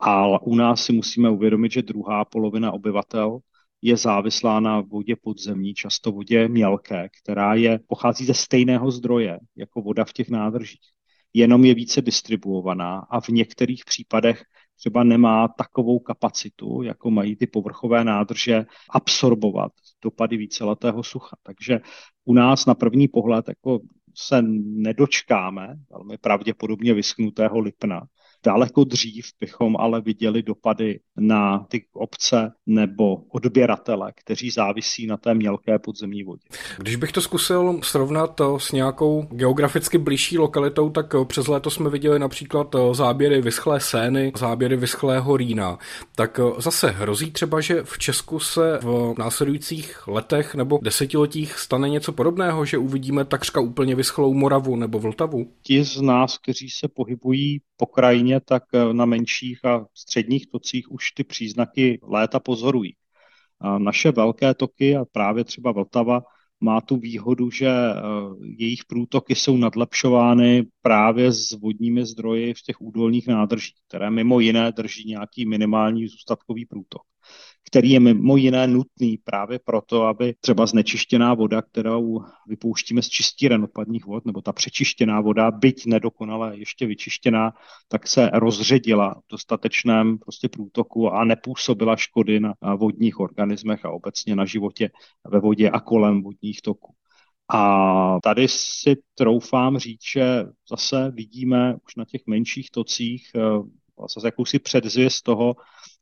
A 0.01 0.41
u 0.41 0.55
nás 0.55 0.83
si 0.83 0.93
musíme 0.93 1.29
uvědomit, 1.29 1.71
že 1.71 1.81
druhá 1.81 2.25
polovina 2.25 2.71
obyvatel 2.71 3.39
je 3.81 3.97
závislá 3.97 4.59
na 4.59 4.81
vodě 4.81 5.15
podzemní, 5.23 5.73
často 5.73 6.11
vodě 6.11 6.47
mělké, 6.47 7.09
která 7.21 7.53
je, 7.53 7.79
pochází 7.87 8.25
ze 8.25 8.33
stejného 8.33 8.91
zdroje 8.91 9.39
jako 9.55 9.81
voda 9.81 10.05
v 10.05 10.13
těch 10.13 10.29
nádržích 10.29 10.81
jenom 11.33 11.65
je 11.65 11.73
více 11.75 12.01
distribuovaná 12.01 12.99
a 13.09 13.21
v 13.21 13.29
některých 13.29 13.85
případech 13.85 14.43
třeba 14.79 15.03
nemá 15.03 15.47
takovou 15.47 15.99
kapacitu, 15.99 16.83
jako 16.83 17.11
mají 17.11 17.35
ty 17.35 17.47
povrchové 17.47 18.03
nádrže, 18.03 18.65
absorbovat 18.89 19.71
dopady 20.03 20.37
víceletého 20.37 21.03
sucha. 21.03 21.37
Takže 21.43 21.79
u 22.25 22.33
nás 22.33 22.65
na 22.65 22.75
první 22.75 23.07
pohled 23.07 23.47
jako 23.47 23.79
se 24.15 24.41
nedočkáme 24.61 25.75
velmi 25.89 26.17
pravděpodobně 26.17 26.93
vyschnutého 26.93 27.59
lipna, 27.59 28.01
Daleko 28.45 28.83
dřív 28.83 29.25
bychom 29.39 29.77
ale 29.77 30.01
viděli 30.01 30.43
dopady 30.43 30.99
na 31.17 31.65
ty 31.69 31.85
obce 31.93 32.51
nebo 32.65 33.15
odběratele, 33.15 34.13
kteří 34.15 34.49
závisí 34.49 35.07
na 35.07 35.17
té 35.17 35.33
mělké 35.33 35.79
podzemní 35.79 36.23
vodě. 36.23 36.41
Když 36.77 36.95
bych 36.95 37.11
to 37.11 37.21
zkusil 37.21 37.79
srovnat 37.83 38.41
eh, 38.41 38.43
s 38.57 38.71
nějakou 38.71 39.27
geograficky 39.31 39.97
blížší 39.97 40.37
lokalitou, 40.37 40.89
tak 40.89 41.15
eh, 41.15 41.25
přes 41.25 41.47
léto 41.47 41.69
jsme 41.69 41.89
viděli 41.89 42.19
například 42.19 42.75
eh, 42.75 42.79
záběry 42.93 43.41
vyschlé 43.41 43.79
Sény, 43.79 44.31
záběry 44.37 44.75
vyschlého 44.75 45.37
Rýna. 45.37 45.77
Tak 46.15 46.39
zase 46.57 46.89
hrozí 46.89 47.31
třeba, 47.31 47.61
že 47.61 47.83
v 47.83 47.97
Česku 47.99 48.39
se 48.39 48.79
v 48.81 49.13
následujících 49.17 50.07
letech 50.07 50.55
nebo 50.55 50.79
desetiletích 50.81 51.53
stane 51.59 51.89
něco 51.89 52.11
podobného, 52.11 52.65
že 52.65 52.77
uvidíme 52.77 53.25
takřka 53.25 53.59
úplně 53.59 53.95
vyschlou 53.95 54.33
Moravu 54.33 54.75
nebo 54.75 54.99
Vltavu? 54.99 55.51
Ti 55.63 55.83
z 55.83 56.01
nás, 56.01 56.37
kteří 56.37 56.69
se 56.69 56.87
pohybují 56.87 57.61
po 57.77 57.85
krajině, 57.85 58.30
tak 58.39 58.63
eh, 58.73 58.93
na 58.93 59.05
menších 59.05 59.65
a 59.65 59.85
středních 59.93 60.47
tocích 60.47 60.91
už 60.91 61.11
ty 61.11 61.23
příznaky 61.23 61.99
léta 62.03 62.39
pozorují. 62.39 62.95
A 63.59 63.79
naše 63.79 64.11
velké 64.11 64.53
toky 64.53 64.95
a 64.95 65.05
právě 65.05 65.43
třeba 65.43 65.71
Vltava 65.71 66.21
má 66.59 66.81
tu 66.81 66.97
výhodu, 66.97 67.51
že 67.51 67.67
eh, 67.67 68.01
jejich 68.57 68.85
průtoky 68.85 69.35
jsou 69.35 69.57
nadlepšovány 69.57 70.67
právě 70.81 71.31
s 71.31 71.51
vodními 71.51 72.05
zdroji 72.05 72.53
v 72.53 72.61
těch 72.61 72.81
údolních 72.81 73.27
nádržích, 73.27 73.75
které 73.87 74.09
mimo 74.09 74.39
jiné 74.39 74.71
drží 74.71 75.09
nějaký 75.09 75.45
minimální 75.45 76.07
zůstatkový 76.07 76.65
průtok 76.65 77.01
který 77.67 77.89
je 77.89 77.99
mimo 77.99 78.37
jiné 78.37 78.67
nutný 78.67 79.17
právě 79.17 79.59
proto, 79.65 80.03
aby 80.03 80.35
třeba 80.39 80.65
znečištěná 80.65 81.33
voda, 81.33 81.61
kterou 81.61 82.19
vypouštíme 82.47 83.01
z 83.01 83.09
čistíren 83.09 83.63
odpadních 83.63 84.05
vod, 84.05 84.25
nebo 84.25 84.41
ta 84.41 84.53
přečištěná 84.53 85.21
voda, 85.21 85.51
byť 85.51 85.85
nedokonale 85.85 86.57
ještě 86.57 86.85
vyčištěná, 86.85 87.53
tak 87.87 88.07
se 88.07 88.29
rozředila 88.33 89.13
v 89.13 89.31
dostatečném 89.31 90.17
prostě 90.17 90.49
průtoku 90.49 91.09
a 91.09 91.23
nepůsobila 91.25 91.95
škody 91.95 92.39
na 92.39 92.53
vodních 92.75 93.19
organismech 93.19 93.85
a 93.85 93.89
obecně 93.91 94.35
na 94.35 94.45
životě 94.45 94.89
ve 95.27 95.39
vodě 95.39 95.69
a 95.69 95.79
kolem 95.79 96.23
vodních 96.23 96.61
toků. 96.61 96.93
A 97.53 98.17
tady 98.23 98.47
si 98.47 98.95
troufám 99.13 99.77
říct, 99.77 100.01
že 100.13 100.45
zase 100.69 101.11
vidíme 101.11 101.75
už 101.85 101.95
na 101.95 102.05
těch 102.05 102.21
menších 102.27 102.71
tocích 102.71 103.31
eh, 103.35 103.39
zase 104.15 104.27
jakousi 104.27 104.59
předzvěst 104.59 105.23
toho, 105.23 105.55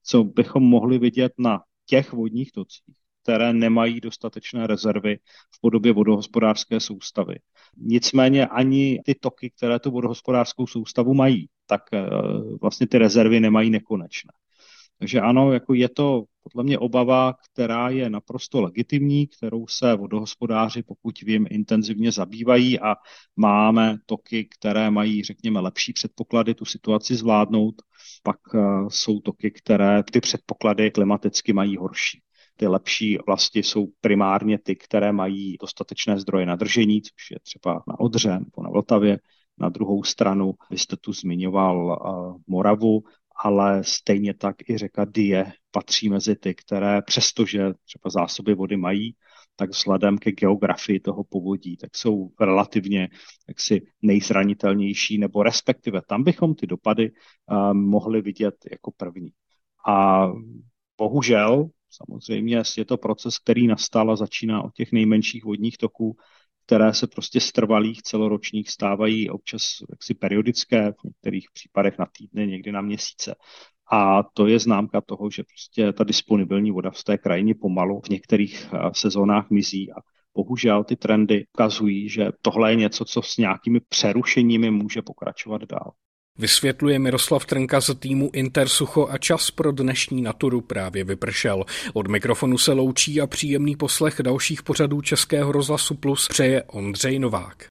co 0.09 0.23
bychom 0.23 0.63
mohli 0.63 0.97
vidět 0.99 1.33
na 1.37 1.61
těch 1.85 2.13
vodních 2.13 2.51
tocích, 2.51 2.95
které 3.23 3.53
nemají 3.53 4.01
dostatečné 4.01 4.67
rezervy 4.67 5.17
v 5.55 5.61
podobě 5.61 5.93
vodohospodářské 5.93 6.79
soustavy. 6.79 7.35
Nicméně 7.77 8.47
ani 8.47 8.99
ty 9.05 9.15
toky, 9.15 9.49
které 9.49 9.79
tu 9.79 9.91
vodohospodářskou 9.91 10.67
soustavu 10.67 11.13
mají, 11.13 11.49
tak 11.65 11.81
eh, 11.93 12.09
vlastně 12.61 12.87
ty 12.87 12.97
rezervy 12.97 13.39
nemají 13.39 13.69
nekonečné. 13.69 14.31
Takže 14.99 15.21
ano, 15.21 15.53
jako 15.53 15.73
je 15.73 15.89
to 15.89 16.23
podle 16.43 16.63
mě 16.63 16.79
obava, 16.79 17.33
která 17.53 17.89
je 17.89 18.09
naprosto 18.09 18.61
legitimní, 18.61 19.27
kterou 19.27 19.67
se 19.67 19.95
vodohospodáři, 19.95 20.83
pokud 20.83 21.21
vím, 21.21 21.47
intenzivně 21.49 22.11
zabývají 22.11 22.79
a 22.79 22.95
máme 23.35 23.97
toky, 24.05 24.45
které 24.45 24.91
mají, 24.91 25.23
řekněme, 25.23 25.59
lepší 25.59 25.93
předpoklady 25.93 26.53
tu 26.53 26.65
situaci 26.65 27.15
zvládnout. 27.15 27.75
Pak 28.23 28.37
eh, 28.55 28.59
jsou 28.87 29.19
toky, 29.19 29.51
které 29.51 30.03
ty 30.11 30.21
předpoklady 30.21 30.91
klimaticky 30.91 31.53
mají 31.53 31.77
horší. 31.77 32.21
Ty 32.55 32.67
lepší 32.67 33.19
oblasti 33.19 33.63
jsou 33.63 33.87
primárně 34.01 34.59
ty, 34.59 34.75
které 34.75 35.11
mají 35.11 35.57
dostatečné 35.61 36.19
zdroje 36.19 36.45
nadržení, 36.45 37.01
což 37.01 37.31
je 37.31 37.39
třeba 37.39 37.83
na 37.87 37.99
Odře 37.99 38.31
nebo 38.31 38.63
na 38.63 38.69
Vltavě. 38.69 39.19
Na 39.57 39.69
druhou 39.69 40.03
stranu, 40.03 40.53
vy 40.71 40.77
jste 40.77 40.95
tu 40.97 41.13
zmiňoval 41.13 41.85
uh, 41.85 42.41
Moravu, 42.47 43.03
ale 43.43 43.83
stejně 43.83 44.33
tak 44.33 44.69
i 44.69 44.77
řeka 44.77 45.05
Die 45.05 45.53
patří 45.71 46.09
mezi 46.09 46.35
ty, 46.35 46.55
které 46.55 47.01
přestože 47.01 47.59
třeba 47.59 48.09
zásoby 48.09 48.53
vody 48.55 48.77
mají, 48.77 49.15
tak 49.55 49.69
vzhledem 49.69 50.17
ke 50.17 50.31
geografii 50.31 50.99
toho 50.99 51.23
povodí, 51.23 51.77
tak 51.77 51.95
jsou 51.95 52.29
relativně 52.39 53.09
jaksi 53.47 53.81
nejzranitelnější, 54.01 55.17
nebo 55.17 55.43
respektive 55.43 56.01
tam 56.07 56.23
bychom 56.23 56.55
ty 56.55 56.67
dopady 56.67 57.11
uh, 57.11 57.73
mohli 57.73 58.21
vidět 58.21 58.55
jako 58.71 58.91
první. 58.97 59.29
A 59.87 60.27
bohužel, 60.97 61.69
samozřejmě 61.89 62.61
je 62.77 62.85
to 62.85 62.97
proces, 62.97 63.39
který 63.39 63.67
nastal 63.67 64.11
a 64.11 64.15
začíná 64.15 64.61
od 64.61 64.73
těch 64.73 64.91
nejmenších 64.91 65.45
vodních 65.45 65.77
toků, 65.77 66.17
které 66.69 66.93
se 66.93 67.07
prostě 67.07 67.39
z 67.39 67.51
trvalých 67.51 68.01
celoročních 68.01 68.69
stávají 68.69 69.29
občas 69.29 69.61
jaksi 69.89 70.13
periodické, 70.13 70.91
v 70.91 71.03
některých 71.03 71.47
případech 71.53 71.99
na 71.99 72.05
týdny, 72.17 72.47
někdy 72.47 72.71
na 72.71 72.81
měsíce. 72.81 73.35
A 73.91 74.23
to 74.23 74.47
je 74.47 74.59
známka 74.59 75.01
toho, 75.01 75.29
že 75.29 75.43
prostě 75.43 75.93
ta 75.93 76.03
disponibilní 76.03 76.71
voda 76.71 76.91
v 76.91 77.03
té 77.03 77.17
krajině 77.17 77.55
pomalu 77.55 78.01
v 78.05 78.09
některých 78.09 78.69
eh, 78.73 78.89
sezónách 78.93 79.49
mizí 79.49 79.91
a 79.91 79.95
bohužel 80.35 80.83
ty 80.83 80.95
trendy 80.95 81.45
ukazují, 81.53 82.09
že 82.09 82.29
tohle 82.41 82.71
je 82.71 82.75
něco, 82.75 83.05
co 83.05 83.21
s 83.21 83.37
nějakými 83.37 83.79
přerušeními 83.89 84.71
může 84.71 85.01
pokračovat 85.01 85.61
dál. 85.61 85.91
Vysvětluje 86.39 86.99
Miroslav 86.99 87.45
Trnka 87.45 87.81
z 87.81 87.95
týmu 87.95 88.29
Intersucho 88.33 89.07
a 89.11 89.17
čas 89.17 89.51
pro 89.51 89.71
dnešní 89.71 90.21
Naturu 90.21 90.61
právě 90.61 91.03
vypršel. 91.03 91.65
Od 91.93 92.07
mikrofonu 92.07 92.57
se 92.57 92.73
loučí 92.73 93.21
a 93.21 93.27
příjemný 93.27 93.75
poslech 93.75 94.21
dalších 94.23 94.63
pořadů 94.63 95.01
Českého 95.01 95.51
rozhlasu 95.51 95.95
Plus 95.95 96.27
přeje 96.27 96.63
Ondřej 96.63 97.19
Novák. 97.19 97.65